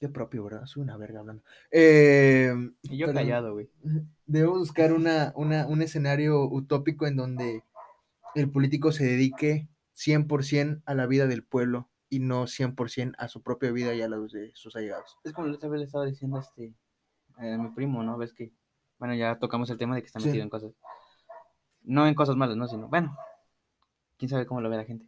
Qué 0.00 0.08
propio, 0.08 0.44
¿verdad? 0.44 0.64
Soy 0.66 0.82
una 0.82 0.96
verga 0.96 1.20
hablando. 1.20 1.42
Eh, 1.72 2.52
Y 2.82 2.96
yo 2.98 3.06
pero 3.06 3.18
callado, 3.18 3.52
güey. 3.54 3.68
Debemos 4.26 4.58
buscar 4.58 4.92
una, 4.92 5.32
una- 5.34 5.66
un 5.66 5.82
escenario 5.82 6.44
utópico 6.44 7.06
en 7.06 7.16
donde 7.16 7.64
el 8.36 8.50
político 8.50 8.92
se 8.92 9.04
dedique 9.04 9.68
100% 9.96 10.82
a 10.86 10.94
la 10.94 11.06
vida 11.06 11.26
del 11.26 11.42
pueblo 11.42 11.88
y 12.08 12.20
no 12.20 12.46
100% 12.46 13.14
a 13.18 13.26
su 13.28 13.42
propia 13.42 13.72
vida 13.72 13.92
y 13.94 14.02
a 14.02 14.08
la 14.08 14.18
de 14.18 14.52
sus 14.54 14.76
allegados. 14.76 15.16
Es 15.24 15.32
como 15.32 15.48
la 15.48 15.54
otra 15.56 15.68
vez 15.68 15.80
le 15.80 15.86
estaba 15.86 16.06
diciendo 16.06 16.36
a 16.36 16.40
este, 16.40 16.72
a 17.36 17.42
mi 17.58 17.70
primo, 17.70 18.02
¿no? 18.04 18.16
Ves 18.16 18.32
que, 18.32 18.52
bueno, 18.98 19.14
ya 19.16 19.38
tocamos 19.40 19.68
el 19.70 19.78
tema 19.78 19.96
de 19.96 20.02
que 20.02 20.06
está 20.06 20.20
Sí. 20.20 20.26
metido 20.26 20.44
en 20.44 20.50
cosas. 20.50 20.72
No 21.82 22.06
en 22.06 22.14
cosas 22.14 22.36
malas, 22.36 22.56
¿no? 22.56 22.68
Sino, 22.68 22.88
bueno, 22.88 23.16
quién 24.16 24.28
sabe 24.28 24.46
cómo 24.46 24.60
lo 24.60 24.70
ve 24.70 24.76
la 24.76 24.84
gente. 24.84 25.06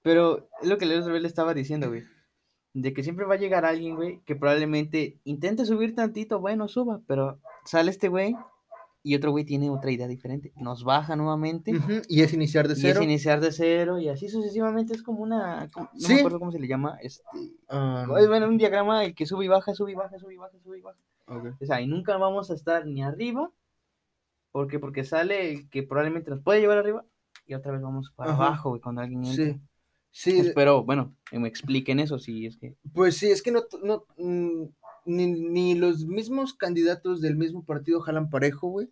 Pero 0.00 0.48
es 0.62 0.68
lo 0.68 0.78
que 0.78 0.86
la 0.86 0.98
otra 0.98 1.12
vez 1.12 1.20
le 1.22 1.28
estaba 1.28 1.52
diciendo, 1.52 1.88
güey. 1.88 2.04
De 2.80 2.92
que 2.92 3.02
siempre 3.02 3.24
va 3.26 3.34
a 3.34 3.38
llegar 3.38 3.64
alguien, 3.64 3.96
güey, 3.96 4.20
que 4.24 4.36
probablemente 4.36 5.18
intente 5.24 5.64
subir 5.64 5.94
tantito, 5.94 6.38
bueno, 6.40 6.68
suba, 6.68 7.00
pero 7.06 7.38
sale 7.64 7.90
este 7.90 8.08
güey 8.08 8.36
y 9.02 9.14
otro 9.16 9.30
güey 9.30 9.44
tiene 9.44 9.70
otra 9.70 9.90
idea 9.90 10.06
diferente. 10.06 10.52
Nos 10.56 10.84
baja 10.84 11.16
nuevamente. 11.16 11.72
Y 12.08 12.22
es 12.22 12.32
iniciar 12.34 12.68
de 12.68 12.74
Y 12.74 12.76
es 12.76 12.80
cero. 12.82 13.02
iniciar 13.02 13.40
de 13.40 13.52
cero 13.52 13.98
y 13.98 14.08
así 14.08 14.28
sucesivamente 14.28 14.92
es 14.94 15.02
como 15.02 15.20
una, 15.22 15.66
como- 15.72 15.88
no 15.92 15.98
Sí. 16.00 16.12
me 16.14 16.18
acuerdo 16.20 16.38
cómo 16.38 16.52
se 16.52 16.58
le 16.60 16.68
llama, 16.68 16.98
este, 17.02 17.22
Um, 17.70 18.16
es 18.16 18.28
bueno, 18.28 18.46
un 18.48 18.58
diagrama 18.58 19.04
el 19.04 19.14
que 19.14 19.26
sube 19.26 19.44
y 19.44 19.48
baja, 19.48 19.74
sube 19.74 19.92
y 19.92 19.94
baja, 19.94 20.18
sube 20.18 20.34
y 20.34 20.36
baja, 20.36 20.56
sube 20.62 20.78
y 20.78 20.82
baja. 20.82 20.98
ok. 21.26 21.46
O 21.60 21.66
sea, 21.66 21.80
y 21.80 21.86
nunca 21.86 22.16
vamos 22.16 22.50
a 22.50 22.54
estar 22.54 22.86
ni 22.86 23.02
arriba, 23.02 23.50
porque 24.52 24.78
porque 24.78 25.04
sale 25.04 25.52
el 25.52 25.68
que 25.70 25.82
probablemente 25.82 26.30
nos 26.30 26.40
puede 26.40 26.60
llevar 26.60 26.78
arriba 26.78 27.04
y 27.46 27.54
otra 27.54 27.72
vez 27.72 27.82
vamos 27.82 28.10
para 28.16 28.32
Ajá. 28.32 28.46
abajo, 28.46 28.70
güey, 28.70 28.80
cuando 28.80 29.00
alguien 29.00 29.24
entra. 29.24 29.44
Sí. 29.46 29.60
Sí, 30.20 30.40
Espero, 30.40 30.82
bueno, 30.82 31.14
que 31.30 31.38
me 31.38 31.46
expliquen 31.46 32.00
eso, 32.00 32.18
si 32.18 32.44
es 32.44 32.56
que... 32.56 32.74
Pues 32.92 33.16
sí, 33.16 33.30
es 33.30 33.40
que 33.40 33.52
no, 33.52 33.62
no 33.84 34.04
mm, 34.16 34.64
ni, 35.04 35.26
ni 35.28 35.74
los 35.76 36.06
mismos 36.06 36.54
candidatos 36.54 37.20
del 37.20 37.36
mismo 37.36 37.64
partido 37.64 38.00
jalan 38.00 38.28
parejo, 38.28 38.66
güey. 38.68 38.90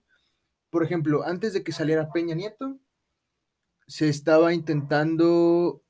Por 0.70 0.84
ejemplo, 0.84 1.24
antes 1.24 1.52
de 1.52 1.64
que 1.64 1.72
saliera 1.72 2.12
Peña 2.12 2.36
Nieto, 2.36 2.78
se 3.88 4.08
estaba 4.08 4.54
intentando, 4.54 5.82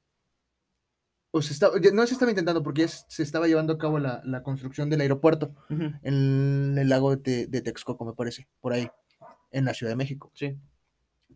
o 1.32 1.42
se 1.42 1.52
estaba, 1.52 1.74
no 1.92 2.06
se 2.06 2.14
estaba 2.14 2.30
intentando 2.30 2.62
porque 2.62 2.80
ya 2.80 2.88
se 2.88 3.04
se 3.06 3.22
estaba 3.22 3.46
llevando 3.46 3.74
a 3.74 3.78
cabo 3.78 3.98
la, 3.98 4.22
la 4.24 4.42
construcción 4.42 4.88
del 4.88 5.02
aeropuerto 5.02 5.54
en 5.68 6.78
el 6.78 6.88
lago 6.88 7.14
de, 7.14 7.46
de 7.46 7.60
Texcoco, 7.60 8.06
me 8.06 8.14
parece, 8.14 8.48
por 8.62 8.72
ahí, 8.72 8.88
en 9.50 9.66
la 9.66 9.74
Ciudad 9.74 9.92
de 9.92 9.96
México 9.96 10.30
Sí. 10.32 10.56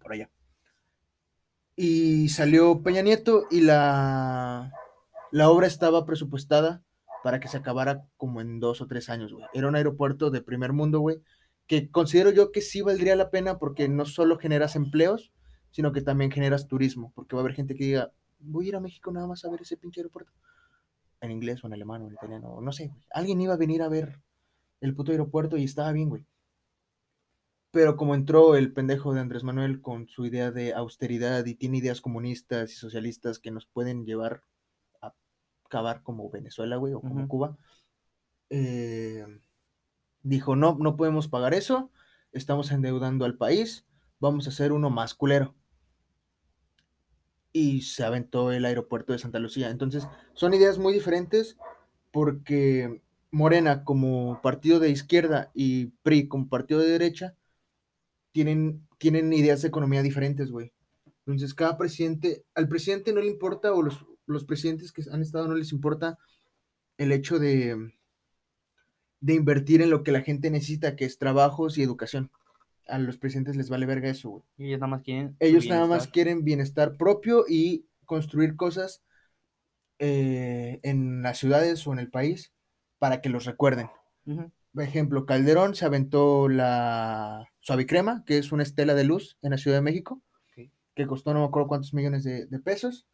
por 0.01 0.15
allá. 0.15 0.31
Y 1.83 2.29
salió 2.29 2.83
Peña 2.83 3.01
Nieto 3.01 3.47
y 3.51 3.63
la, 3.63 4.71
la 5.31 5.49
obra 5.49 5.67
estaba 5.67 6.05
presupuestada 6.05 6.85
para 7.25 7.41
que 7.41 7.49
se 7.49 7.57
acabara 7.57 8.05
como 8.19 8.43
en 8.43 8.61
dos 8.61 8.83
o 8.83 8.87
tres 8.87 9.09
años, 9.09 9.33
güey. 9.33 9.47
Era 9.55 9.67
un 9.67 9.75
aeropuerto 9.75 10.31
de 10.31 10.43
primer 10.43 10.75
mundo, 10.75 11.01
güey, 11.01 11.23
que 11.67 11.91
considero 11.91 12.33
yo 12.33 12.53
que 12.53 12.61
sí 12.61 12.83
valdría 12.83 13.17
la 13.17 13.31
pena 13.31 13.59
porque 13.59 13.89
no 13.89 14.05
solo 14.05 14.37
generas 14.37 14.77
empleos, 14.77 15.33
sino 15.71 15.91
que 15.91 16.03
también 16.03 16.31
generas 16.31 16.69
turismo, 16.69 17.13
porque 17.15 17.35
va 17.35 17.41
a 17.41 17.45
haber 17.45 17.57
gente 17.57 17.75
que 17.75 17.85
diga, 17.85 18.13
voy 18.41 18.67
a 18.67 18.69
ir 18.69 18.77
a 18.77 18.81
México 18.81 19.11
nada 19.11 19.27
más 19.27 19.47
a 19.47 19.51
ver 19.51 19.63
ese 19.63 19.79
pinche 19.79 20.01
aeropuerto. 20.01 20.33
En 21.23 21.31
inglés 21.31 21.65
o 21.65 21.67
en 21.67 21.73
alemán 21.73 22.03
o 22.03 22.09
en 22.09 22.13
italiano, 22.13 22.61
no 22.61 22.73
sé, 22.73 22.89
güey. 22.89 23.07
Alguien 23.11 23.41
iba 23.41 23.55
a 23.55 23.57
venir 23.57 23.81
a 23.81 23.89
ver 23.89 24.21
el 24.83 24.95
puto 24.95 25.13
aeropuerto 25.13 25.57
y 25.57 25.65
estaba 25.65 25.93
bien, 25.93 26.11
güey. 26.11 26.27
Pero 27.73 27.97
como 27.97 28.15
entró 28.15 28.57
el 28.57 28.73
pendejo 28.73 29.15
de 29.15 29.21
Andrés 29.21 29.45
Manuel 29.45 29.81
con 29.81 30.09
su 30.09 30.27
idea 30.27 30.51
de 30.51 30.75
austeridad 30.75 31.47
y 31.47 31.55
tiene 31.55 31.79
ideas 31.79 32.01
comunistas 32.01 32.73
y 32.73 32.75
socialistas 32.75 33.39
que 33.39 33.53
nos 33.53 33.67
pueden 33.67 34.05
llevar 34.05 34.43
a 35.01 35.15
acabar 35.65 36.03
como 36.03 36.29
Venezuela, 36.31 36.77
güey, 36.77 36.95
o 36.95 37.01
como. 37.01 37.29
Cuba, 37.29 37.57
eh, 38.51 39.25
dijo, 40.23 40.57
no, 40.57 40.77
no 40.81 40.97
podemos 40.97 41.29
pagar 41.29 41.55
eso, 41.55 41.91
estamos 42.33 42.73
endeudando 42.73 43.25
al 43.25 43.37
país, 43.37 43.87
vamos 44.19 44.47
a 44.47 44.51
hacer 44.51 44.73
uno 44.73 44.91
más 44.91 45.15
culero. 45.15 45.55
Y 47.53 47.83
se 47.83 48.05
aventó 48.05 48.53
el 48.53 48.65
aeropuerto 48.65 49.13
de 49.13 49.19
Santa 49.19 49.41
Lucía. 49.41 49.71
Entonces, 49.71 50.07
son 50.35 50.55
ideas 50.55 50.79
muy 50.79 50.93
diferentes 50.93 51.57
porque 52.13 53.03
Morena 53.33 53.85
como 53.85 54.41
partido 54.43 54.79
de 54.79 54.91
izquierda 54.91 55.51
y 55.55 55.87
PRI 56.03 56.29
como 56.29 56.49
partido 56.49 56.81
de 56.81 56.91
derecha 56.91 57.37
tienen, 58.33 58.87
tienen 58.99 59.33
ideas 59.33 59.63
de 59.63 59.69
economía 59.69 60.03
diferentes, 60.03 60.51
güey. 60.51 60.73
Entonces, 61.27 61.55
cada 61.55 61.77
presidente, 61.77 62.45
al 62.55 62.69
presidente 62.69 63.13
no 63.13 63.21
le 63.21 63.29
importa, 63.29 63.73
o 63.73 63.83
los, 63.83 64.05
los 64.27 64.45
presidentes 64.45 64.93
que 64.93 65.03
han 65.13 65.23
estado 65.23 65.49
no 65.49 65.55
les 65.55 65.73
importa 65.73 66.19
el 66.99 67.13
hecho 67.13 67.39
de, 67.39 67.93
de 69.21 69.35
invertir 69.35 69.83
en 69.83 69.91
lo 69.91 70.03
que 70.03 70.13
la 70.13 70.23
gente 70.23 70.51
necesita, 70.51 70.97
que 70.97 71.05
es 71.05 71.19
trabajos 71.19 71.79
y 71.79 71.83
educación. 71.83 72.31
A 72.89 72.99
los 72.99 73.19
presidentes 73.19 73.57
les 73.57 73.71
vale 73.71 73.87
verga 73.87 74.11
eso, 74.11 74.31
güey. 74.31 74.43
Ellos 74.59 74.81
nada 74.81 74.91
más 74.91 75.03
quieren... 75.03 75.37
Ellos 75.39 75.67
nada 75.67 75.83
más 75.83 75.89
bienestar. 75.89 76.13
quieren 76.13 76.45
bienestar 76.45 76.97
propio 76.97 77.45
y 77.49 77.87
construir 78.05 78.57
cosas 78.57 79.05
eh, 79.99 80.81
en 80.83 81.23
las 81.23 81.39
ciudades 81.39 81.87
o 81.87 81.93
en 81.93 82.01
el 82.01 82.11
país 82.11 82.53
para 82.99 83.21
que 83.21 83.29
los 83.29 83.45
recuerden. 83.45 83.89
Por 84.25 84.83
ejemplo, 84.83 85.27
Calderón 85.27 85.75
se 85.75 85.85
aventó 85.85 86.49
la 86.49 87.50
Suavicrema, 87.61 88.25
que 88.25 88.39
es 88.39 88.53
una 88.53 88.63
estela 88.63 88.95
de 88.95 89.05
luz 89.05 89.39
en 89.43 89.51
la 89.53 89.59
Ciudad 89.59 89.79
de 89.79 89.83
México, 89.83 90.23
que 90.95 91.07
costó 91.07 91.33
no 91.33 91.41
me 91.41 91.47
acuerdo 91.47 91.69
cuántos 91.69 91.95
millones 91.95 92.25
de, 92.25 92.47
de 92.47 92.59
pesos. 92.59 93.07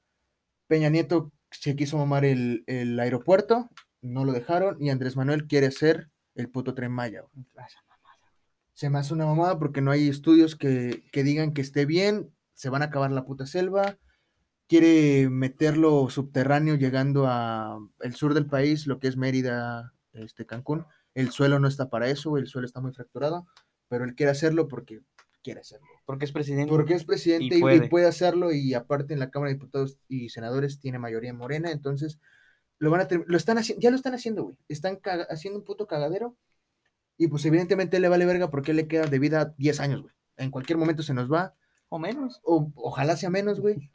Peña 0.66 0.88
Nieto 0.88 1.30
se 1.50 1.76
quiso 1.76 1.98
mamar 1.98 2.24
el, 2.24 2.64
el 2.66 2.98
aeropuerto, 2.98 3.70
no 4.00 4.24
lo 4.24 4.32
dejaron, 4.32 4.76
y 4.80 4.90
Andrés 4.90 5.16
Manuel 5.16 5.46
quiere 5.46 5.66
hacer 5.66 6.10
el 6.34 6.48
puto 6.48 6.74
tren 6.74 6.92
Maya. 6.92 7.22
Se 8.74 8.90
me 8.90 8.98
hace 8.98 9.14
una 9.14 9.26
mamada 9.26 9.58
porque 9.58 9.80
no 9.80 9.90
hay 9.90 10.08
estudios 10.08 10.56
que, 10.56 11.04
que 11.12 11.22
digan 11.22 11.52
que 11.52 11.60
esté 11.60 11.86
bien 11.86 12.32
se 12.56 12.70
van 12.70 12.82
a 12.82 12.86
acabar 12.86 13.12
la 13.12 13.26
puta 13.26 13.46
selva, 13.46 13.98
quiere 14.66 15.28
meterlo 15.28 16.08
subterráneo 16.08 16.74
llegando 16.74 17.26
a 17.26 17.78
el 18.00 18.14
sur 18.14 18.32
del 18.32 18.46
país, 18.46 18.86
lo 18.86 18.98
que 18.98 19.08
es 19.08 19.16
Mérida, 19.16 19.92
este 20.14 20.46
Cancún. 20.46 20.86
El 21.14 21.30
suelo 21.30 21.58
no 21.60 21.68
está 21.68 21.90
para 21.90 22.08
eso, 22.08 22.38
el 22.38 22.46
suelo 22.46 22.66
está 22.66 22.80
muy 22.80 22.92
fracturado, 22.92 23.46
pero 23.88 24.04
él 24.04 24.14
quiere 24.14 24.32
hacerlo 24.32 24.68
porque 24.68 25.00
quiere 25.42 25.60
hacerlo. 25.60 25.86
Porque 26.04 26.24
es 26.24 26.32
presidente. 26.32 26.70
Porque 26.70 26.94
es 26.94 27.04
presidente 27.04 27.56
Y 27.56 27.58
y, 27.58 27.74
y 27.84 27.88
puede. 27.88 28.06
hacerlo 28.06 28.52
y 28.52 28.74
aparte 28.74 29.12
en 29.14 29.20
la 29.20 29.30
Cámara 29.30 29.50
de 29.50 29.54
Diputados 29.54 29.98
y 30.08 30.28
Senadores 30.28 30.80
tiene 30.80 30.98
mayoría 30.98 31.32
morena, 31.32 31.70
entonces 31.70 32.18
lo 32.78 32.90
van 32.90 33.00
a 33.02 33.08
lo 33.26 33.36
están 33.36 33.58
haciendo, 33.58 33.80
ya 33.80 33.90
lo 33.90 33.96
están 33.96 34.14
haciendo, 34.14 34.44
güey. 34.44 34.56
Están 34.68 35.00
haciendo 35.30 35.58
un 35.58 35.64
puto 35.64 35.86
cagadero 35.86 36.36
y 37.16 37.28
pues 37.28 37.44
evidentemente 37.46 37.98
le 38.00 38.08
vale 38.08 38.26
verga 38.26 38.50
porque 38.50 38.74
le 38.74 38.86
queda 38.88 39.06
de 39.06 39.18
vida 39.18 39.54
10 39.56 39.80
años, 39.80 40.02
güey. 40.02 40.14
En 40.36 40.50
cualquier 40.50 40.76
momento 40.78 41.02
se 41.02 41.14
nos 41.14 41.32
va, 41.32 41.54
O 41.88 41.98
menos. 41.98 42.40
o 42.44 42.70
ojalá 42.74 43.16
sea 43.16 43.30
menos, 43.30 43.60
güey. 43.60 43.90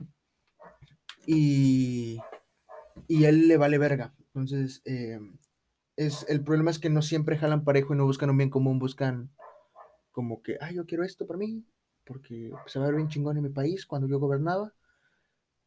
Y, 1.28 2.20
y 3.08 3.26
él 3.26 3.48
le 3.48 3.58
vale 3.58 3.78
verga. 3.78 4.14
Entonces, 4.34 4.82
eh, 4.86 5.20
es, 5.98 6.26
el 6.30 6.44
problema 6.44 6.72
es 6.72 6.80
que 6.80 6.90
no 6.90 7.02
siempre 7.02 7.38
jalan 7.38 7.64
parejo 7.64 7.94
y 7.94 7.98
no 7.98 8.06
buscan 8.06 8.30
un 8.32 8.38
bien 8.38 8.50
común, 8.50 8.80
buscan 8.80 9.30
como 10.12 10.42
que, 10.42 10.58
ah, 10.62 10.72
yo 10.72 10.86
quiero 10.86 11.04
esto 11.04 11.26
para 11.26 11.40
mí, 11.40 11.66
porque 12.06 12.52
se 12.68 12.80
va 12.80 12.86
a 12.86 12.88
ver 12.90 12.98
bien 12.98 13.10
chingón 13.10 13.38
en 13.38 13.44
mi 13.44 13.50
país 13.50 13.86
cuando 13.86 14.08
yo 14.08 14.20
gobernaba, 14.20 14.74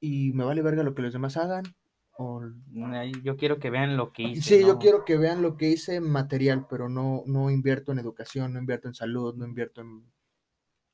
y 0.01 0.33
me 0.33 0.45
vale 0.45 0.63
verga 0.63 0.83
lo 0.83 0.95
que 0.95 1.03
los 1.03 1.13
demás 1.13 1.37
hagan. 1.37 1.65
O... 2.17 2.43
Ay, 2.93 3.13
Yo 3.23 3.37
quiero 3.37 3.59
que 3.59 3.71
vean 3.71 3.97
lo 3.97 4.13
que 4.13 4.23
hice. 4.23 4.59
Sí, 4.59 4.61
yo 4.61 4.79
quiero 4.79 5.05
que 5.05 5.17
vean 5.17 5.43
lo 5.43 5.57
que 5.57 5.71
hice 5.71 6.01
material, 6.01 6.67
pero 6.69 6.89
no, 6.89 7.23
no 7.27 7.51
invierto 7.51 7.93
en 7.93 7.99
educación, 7.99 8.53
no 8.53 8.61
invierto 8.61 8.89
en 8.89 8.95
salud, 8.95 9.35
no 9.35 9.47
invierto 9.47 9.81
en 9.81 10.05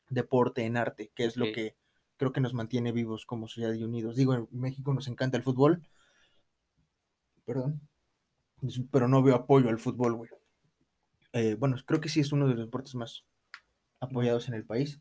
deporte, 0.09 0.65
en 0.65 0.77
arte, 0.77 1.11
que 1.15 1.25
es 1.25 1.37
lo 1.37 1.47
que 1.47 1.77
creo 2.17 2.33
que 2.33 2.41
nos 2.41 2.55
mantiene 2.55 2.93
vivos 2.93 3.27
como 3.27 3.49
sociedad 3.49 3.73
y 3.73 3.83
unidos. 3.83 4.17
Digo, 4.17 4.35
en 4.35 4.49
México 4.53 4.93
nos 4.93 5.09
encanta 5.09 5.37
el 5.37 5.43
fútbol, 5.43 5.83
perdón, 7.45 7.81
pero 8.91 9.09
no 9.09 9.23
veo 9.23 9.35
apoyo 9.35 9.69
al 9.69 9.79
fútbol, 9.79 10.15
güey. 10.15 10.31
Eh, 11.33 11.55
bueno, 11.59 11.77
creo 11.87 12.01
que 12.01 12.09
sí 12.09 12.21
es 12.21 12.33
uno 12.33 12.47
de 12.47 12.55
los 12.55 12.67
deportes 12.67 12.95
más 12.95 13.25
apoyados 14.01 14.49
en 14.49 14.55
el 14.55 14.65
país. 14.65 15.01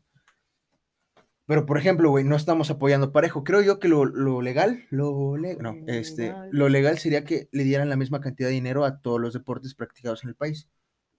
Pero, 1.46 1.66
por 1.66 1.78
ejemplo, 1.78 2.10
güey, 2.10 2.22
no 2.24 2.36
estamos 2.36 2.70
apoyando 2.70 3.10
parejo. 3.10 3.42
Creo 3.42 3.60
yo 3.60 3.80
que 3.80 3.88
lo, 3.88 4.04
lo 4.04 4.40
legal, 4.40 4.84
lo 4.90 5.36
le- 5.36 5.56
no, 5.56 5.74
este, 5.88 6.32
lo 6.52 6.68
legal 6.68 6.98
sería 6.98 7.24
que 7.24 7.48
le 7.50 7.64
dieran 7.64 7.88
la 7.88 7.96
misma 7.96 8.20
cantidad 8.20 8.48
de 8.48 8.54
dinero 8.54 8.84
a 8.84 9.00
todos 9.00 9.20
los 9.20 9.32
deportes 9.32 9.74
practicados 9.74 10.22
en 10.22 10.28
el 10.28 10.36
país. 10.36 10.68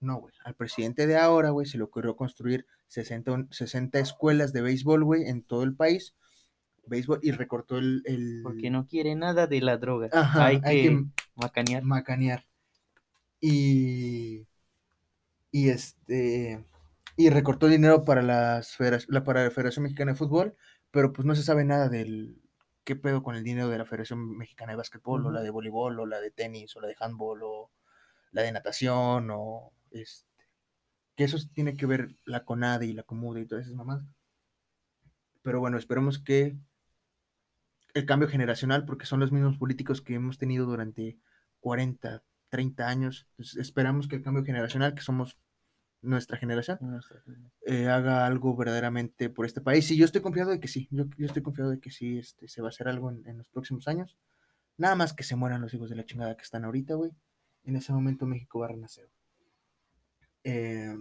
No, 0.00 0.20
güey. 0.20 0.32
Al 0.44 0.54
presidente 0.54 1.06
de 1.06 1.18
ahora, 1.18 1.50
güey, 1.50 1.66
se 1.66 1.76
le 1.76 1.84
ocurrió 1.84 2.16
construir 2.16 2.66
60, 2.88 3.30
un- 3.32 3.48
60 3.52 3.98
escuelas 3.98 4.54
de 4.54 4.62
béisbol, 4.62 5.04
güey, 5.04 5.24
en 5.28 5.42
todo 5.42 5.64
el 5.64 5.74
país. 5.74 6.14
Béisbol, 6.86 7.20
y 7.22 7.30
recortó 7.32 7.76
el... 7.76 8.02
el- 8.06 8.40
Porque 8.42 8.70
no 8.70 8.86
quiere 8.86 9.14
nada 9.14 9.46
de 9.46 9.60
la 9.60 9.76
droga. 9.76 10.08
Ajá, 10.12 10.46
hay, 10.46 10.60
hay 10.64 10.82
que 10.82 10.88
que 10.88 11.04
macanear. 11.36 11.82
macanear. 11.84 12.46
Y, 13.40 14.46
y 15.50 15.68
este 15.68 16.64
y 17.16 17.30
recortó 17.30 17.68
dinero 17.68 18.04
para 18.04 18.22
las 18.22 18.76
la, 19.08 19.24
para 19.24 19.44
la 19.44 19.50
Federación 19.50 19.84
Mexicana 19.84 20.12
de 20.12 20.18
Fútbol, 20.18 20.56
pero 20.90 21.12
pues 21.12 21.26
no 21.26 21.34
se 21.34 21.42
sabe 21.42 21.64
nada 21.64 21.88
del 21.88 22.40
qué 22.84 22.96
pedo 22.96 23.22
con 23.22 23.36
el 23.36 23.44
dinero 23.44 23.68
de 23.68 23.78
la 23.78 23.84
Federación 23.84 24.36
Mexicana 24.36 24.72
de 24.72 24.76
Básquetbol, 24.76 25.26
o 25.26 25.30
la 25.30 25.42
de 25.42 25.50
voleibol, 25.50 26.00
o 26.00 26.06
la 26.06 26.20
de 26.20 26.30
tenis, 26.30 26.74
o 26.76 26.80
la 26.80 26.88
de 26.88 26.96
handball, 26.98 27.42
o 27.42 27.70
la 28.32 28.42
de 28.42 28.52
natación, 28.52 29.28
o 29.30 29.72
este 29.90 30.32
que 31.16 31.24
eso 31.24 31.38
tiene 31.52 31.76
que 31.76 31.86
ver 31.86 32.16
la 32.24 32.44
CONADE 32.44 32.86
y 32.86 32.92
la 32.92 33.02
COMUDE 33.02 33.42
y 33.42 33.46
todas 33.46 33.66
esas 33.66 33.76
mamás. 33.76 34.02
Pero 35.42 35.60
bueno, 35.60 35.76
esperemos 35.76 36.18
que 36.18 36.56
el 37.94 38.06
cambio 38.06 38.28
generacional, 38.28 38.84
porque 38.86 39.06
son 39.06 39.20
los 39.20 39.32
mismos 39.32 39.58
políticos 39.58 40.00
que 40.00 40.14
hemos 40.14 40.38
tenido 40.38 40.66
durante 40.66 41.18
40, 41.60 42.22
30 42.48 42.88
años. 42.88 43.26
Entonces, 43.32 43.56
esperamos 43.56 44.08
que 44.08 44.16
el 44.16 44.22
cambio 44.22 44.44
generacional, 44.44 44.94
que 44.94 45.02
somos 45.02 45.38
nuestra 46.02 46.36
generación, 46.36 46.78
eh, 47.64 47.88
haga 47.88 48.26
algo 48.26 48.56
verdaderamente 48.56 49.30
por 49.30 49.46
este 49.46 49.60
país. 49.60 49.90
Y 49.90 49.96
yo 49.96 50.04
estoy 50.04 50.20
confiado 50.20 50.50
de 50.50 50.60
que 50.60 50.68
sí, 50.68 50.88
yo, 50.90 51.04
yo 51.16 51.26
estoy 51.26 51.42
confiado 51.42 51.70
de 51.70 51.80
que 51.80 51.90
sí 51.90 52.18
este, 52.18 52.48
se 52.48 52.60
va 52.60 52.68
a 52.68 52.70
hacer 52.70 52.88
algo 52.88 53.10
en, 53.10 53.26
en 53.26 53.38
los 53.38 53.48
próximos 53.48 53.86
años. 53.88 54.18
Nada 54.76 54.94
más 54.96 55.12
que 55.12 55.22
se 55.22 55.36
mueran 55.36 55.60
los 55.60 55.72
hijos 55.74 55.88
de 55.90 55.96
la 55.96 56.04
chingada 56.04 56.36
que 56.36 56.42
están 56.42 56.64
ahorita, 56.64 56.94
güey. 56.94 57.12
En 57.64 57.76
ese 57.76 57.92
momento 57.92 58.26
México 58.26 58.58
va 58.58 58.66
a 58.66 58.70
renacer. 58.70 59.08
Eh, 60.44 60.96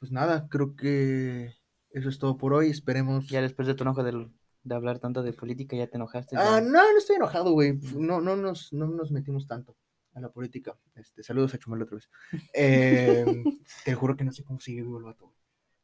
pues 0.00 0.10
nada, 0.12 0.48
creo 0.48 0.74
que 0.74 1.54
eso 1.90 2.08
es 2.08 2.18
todo 2.18 2.36
por 2.36 2.52
hoy. 2.52 2.70
Esperemos. 2.70 3.28
Ya 3.28 3.40
después 3.40 3.68
de 3.68 3.74
tu 3.74 3.84
enojo 3.84 4.02
del- 4.02 4.32
de 4.64 4.74
hablar 4.74 4.98
tanto 4.98 5.22
de 5.22 5.32
política, 5.32 5.76
ya 5.76 5.86
te 5.86 5.96
enojaste. 5.96 6.36
Ah, 6.36 6.60
no, 6.60 6.70
no 6.92 6.98
estoy 6.98 7.16
enojado, 7.16 7.52
güey. 7.52 7.78
No, 7.94 8.20
no, 8.20 8.36
nos, 8.36 8.72
no 8.72 8.86
nos 8.86 9.10
metimos 9.12 9.46
tanto 9.46 9.76
a 10.18 10.20
la 10.22 10.30
política. 10.30 10.76
Este, 10.94 11.22
saludos 11.22 11.54
a 11.54 11.58
Chumel 11.58 11.82
otra 11.82 11.96
vez. 11.96 12.08
Eh, 12.54 13.24
te 13.84 13.94
juro 13.94 14.16
que 14.16 14.24
no 14.24 14.32
sé 14.32 14.44
cómo 14.44 14.60
sigue 14.60 14.82
vivo 14.82 14.98
el 14.98 15.04
vato. 15.04 15.32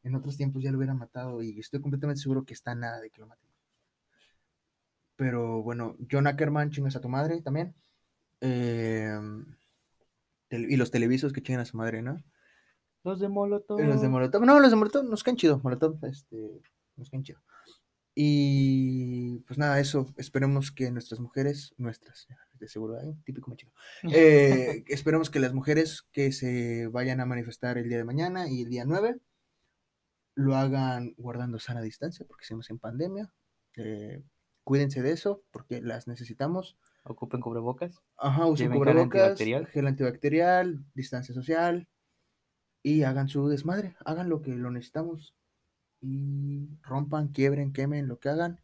En 0.03 0.15
otros 0.15 0.37
tiempos 0.37 0.63
ya 0.63 0.71
lo 0.71 0.77
hubiera 0.79 0.93
matado 0.95 1.43
y 1.43 1.59
estoy 1.59 1.81
completamente 1.81 2.21
seguro 2.21 2.45
que 2.45 2.53
está 2.53 2.75
nada 2.75 3.01
de 3.01 3.11
que 3.11 3.21
lo 3.21 3.27
maten. 3.27 3.49
Pero 5.17 5.63
bueno, 5.63 5.97
John 6.11 6.27
Ackerman, 6.27 6.71
chingas 6.71 6.97
a 6.97 7.01
tu 7.01 7.09
madre 7.09 7.41
también. 7.41 7.75
Eh, 8.41 9.19
tel- 10.49 10.71
y 10.71 10.77
los 10.77 10.91
televisos 10.91 11.33
que 11.33 11.43
chingan 11.43 11.63
a 11.63 11.65
su 11.65 11.77
madre, 11.77 12.03
¿no? 12.03 12.23
Los 13.05 13.21
de 13.21 13.29
Molotov. 13.29 13.81
Los 13.81 14.01
de 14.03 14.09
Molotov. 14.09 14.45
No, 14.45 14.59
los 14.61 14.71
de 14.71 14.77
Molotov 14.77 15.05
nos 15.05 15.23
caen 15.23 15.37
chido. 15.37 15.61
Molotov, 15.63 16.05
este, 16.05 16.61
nos 16.97 17.09
caen 17.11 17.23
chido. 17.23 17.41
Y 18.15 19.39
pues 19.41 19.59
nada, 19.59 19.81
eso. 19.81 20.07
Esperemos 20.17 20.71
que 20.71 20.91
nuestras 20.91 21.21
mujeres, 21.21 21.75
nuestras, 21.79 22.29
de 22.61 22.69
seguro, 22.69 23.01
¿eh? 23.01 23.15
típico 23.25 23.51
machino. 23.51 23.73
Eh, 24.15 24.85
esperemos 24.89 25.31
que 25.31 25.41
las 25.41 25.53
mujeres 25.53 26.03
que 26.13 26.33
se 26.33 26.87
vayan 26.89 27.21
a 27.21 27.27
manifestar 27.27 27.79
el 27.79 27.89
día 27.89 27.99
de 27.99 28.05
mañana 28.05 28.49
y 28.49 28.63
el 28.63 28.71
día 28.71 28.85
9 28.85 29.19
lo 30.37 30.57
hagan 30.57 31.15
guardando 31.17 31.59
sana 31.59 31.81
distancia, 31.81 32.27
porque 32.27 32.43
estamos 32.43 32.69
en 32.71 32.79
pandemia. 32.79 33.33
Eh, 33.77 34.23
cuídense 34.65 35.03
de 35.03 35.13
eso, 35.13 35.43
porque 35.51 35.81
las 35.81 36.07
necesitamos. 36.09 36.77
Ocupen 37.05 37.41
cubrebocas. 37.41 38.01
Ajá, 38.17 38.47
usen 38.47 38.67
Lleven 38.67 38.79
gel 38.79 38.93
cubrebocas, 38.93 39.21
antibacterial. 39.23 39.67
gel 39.67 39.87
antibacterial, 39.87 40.85
distancia 40.95 41.35
social 41.35 41.89
y 42.83 43.03
hagan 43.03 43.29
su 43.29 43.49
desmadre, 43.49 43.97
hagan 44.05 44.29
lo 44.29 44.43
que 44.43 44.55
lo 44.55 44.71
necesitamos 44.71 45.35
y 46.07 46.69
rompan, 46.83 47.29
quiebren, 47.29 47.73
quemen, 47.73 48.09
lo 48.09 48.19
que 48.19 48.29
hagan. 48.29 48.61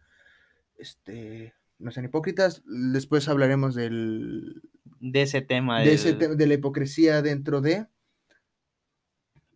Este, 0.76 1.54
no 1.78 1.90
sean 1.90 2.04
hipócritas. 2.06 2.62
Después 2.66 3.28
hablaremos 3.28 3.74
del, 3.74 4.62
De 5.00 5.22
ese 5.22 5.40
tema. 5.40 5.80
de, 5.80 5.94
ese 5.94 6.10
el- 6.10 6.18
te- 6.18 6.36
de 6.36 6.46
la 6.46 6.54
hipocresía 6.54 7.22
dentro 7.22 7.60
de, 7.60 7.86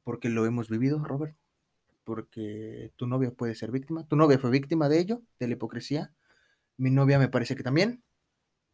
porque 0.02 0.28
lo 0.28 0.46
hemos 0.46 0.68
vivido, 0.68 1.02
Robert. 1.04 1.36
Porque 2.04 2.92
tu 2.96 3.06
novia 3.06 3.30
puede 3.30 3.54
ser 3.54 3.70
víctima. 3.70 4.06
Tu 4.06 4.16
novia 4.16 4.38
fue 4.38 4.50
víctima 4.50 4.88
de 4.88 4.98
ello, 5.00 5.22
de 5.38 5.46
la 5.48 5.54
hipocresía. 5.54 6.12
Mi 6.76 6.90
novia 6.90 7.18
me 7.18 7.28
parece 7.28 7.56
que 7.56 7.62
también. 7.62 8.02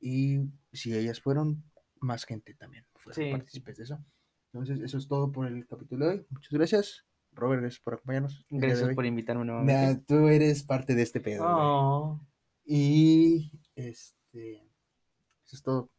Y 0.01 0.41
si 0.73 0.93
ellas 0.97 1.21
fueron, 1.21 1.63
más 2.01 2.25
gente 2.25 2.55
también 2.55 2.85
fueron 2.97 3.25
Sí. 3.25 3.31
partícipes 3.31 3.77
de 3.77 3.85
eso. 3.85 4.05
Entonces, 4.53 4.81
eso 4.81 4.99
es 4.99 5.07
todo 5.07 5.31
por 5.31 5.47
el 5.47 5.65
capítulo 5.67 6.07
de 6.07 6.13
hoy. 6.13 6.27
Muchas 6.31 6.51
gracias. 6.53 7.05
Robert, 7.41 7.61
gracias 7.63 7.81
por 7.83 7.95
acompañarnos. 7.95 8.45
Gracias 8.51 8.95
por 8.95 9.05
invitarme 9.07 9.45
Nah, 9.45 9.53
nuevamente. 9.63 10.05
tú 10.07 10.29
eres 10.29 10.63
parte 10.63 10.95
de 10.95 11.03
este 11.03 11.21
pedo. 11.21 11.45
Oh. 11.47 12.21
Y 12.65 13.51
este, 13.75 14.57
eso 15.47 15.57
es 15.57 15.63
todo. 15.63 15.91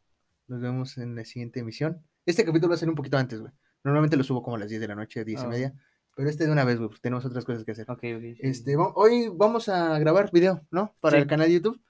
Nos 0.48 0.60
vemos 0.60 0.96
en 0.98 1.14
la 1.14 1.24
siguiente 1.24 1.60
emisión. 1.60 2.02
Este 2.24 2.44
capítulo 2.44 2.70
va 2.70 2.74
a 2.76 2.78
ser 2.78 2.88
un 2.88 2.94
poquito 2.94 3.16
antes, 3.18 3.40
güey. 3.40 3.52
Normalmente 3.84 4.16
lo 4.16 4.24
subo 4.24 4.42
como 4.42 4.56
a 4.56 4.58
las 4.60 4.68
10 4.68 4.80
de 4.80 4.88
la 4.88 4.94
noche, 4.94 5.24
10 5.24 5.42
y 5.42 5.44
Ah. 5.44 5.48
media. 5.48 5.74
Pero 6.14 6.28
este 6.28 6.44
de 6.46 6.52
una 6.52 6.64
vez, 6.64 6.78
güey, 6.78 6.90
tenemos 7.00 7.24
otras 7.24 7.44
cosas 7.44 7.64
que 7.64 7.72
hacer. 7.72 7.90
Ok, 7.90 7.98
ok. 8.16 8.20
sí. 8.22 8.36
Este, 8.40 8.76
va- 8.76 8.92
hoy 8.94 9.30
vamos 9.34 9.68
a 9.68 9.98
grabar 9.98 10.30
video, 10.30 10.60
¿no? 10.70 10.94
Para 11.00 11.16
Sí. 11.16 11.22
el 11.22 11.28
canal 11.28 11.48
de 11.48 11.54
YouTube. 11.54 11.80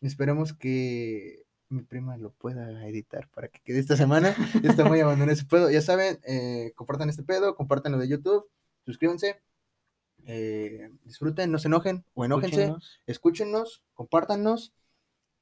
Esperemos 0.00 0.52
que 0.54 1.44
mi 1.68 1.82
prima 1.82 2.16
lo 2.16 2.32
pueda 2.32 2.86
editar 2.88 3.28
para 3.28 3.48
que 3.48 3.60
quede 3.62 3.78
esta 3.78 3.96
semana. 3.96 4.34
Está 4.82 4.84
muy 4.86 5.00
abandonado 5.00 5.32
ese 5.32 5.44
pedo. 5.44 5.70
Ya 5.70 5.82
saben, 5.82 6.18
eh, 6.26 6.72
compartan 6.76 7.10
este 7.10 7.22
pedo, 7.22 7.54
compartan 7.56 7.92
lo 7.92 7.98
de 7.98 8.08
YouTube, 8.08 8.46
suscríbanse, 8.88 9.40
eh, 10.26 10.90
disfruten, 11.04 11.52
no 11.52 11.58
se 11.58 11.68
enojen 11.68 12.04
o 12.14 12.24
enójense 12.24 12.62
Escúchenos. 12.62 13.00
escúchenos, 13.06 13.82
compártanos 13.92 14.72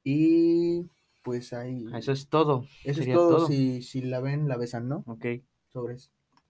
y 0.02 0.82
pues 1.22 1.52
ahí. 1.52 1.86
Eso 1.94 2.12
es 2.12 2.28
todo. 2.28 2.66
Eso 2.84 2.90
es 2.90 2.96
sería 2.96 3.14
todo. 3.14 3.36
todo. 3.36 3.46
Si, 3.46 3.82
si 3.82 4.02
la 4.02 4.20
ven, 4.20 4.48
la 4.48 4.56
besan, 4.56 4.88
¿no? 4.88 5.04
Ok. 5.06 5.26
Sobres. 5.68 6.10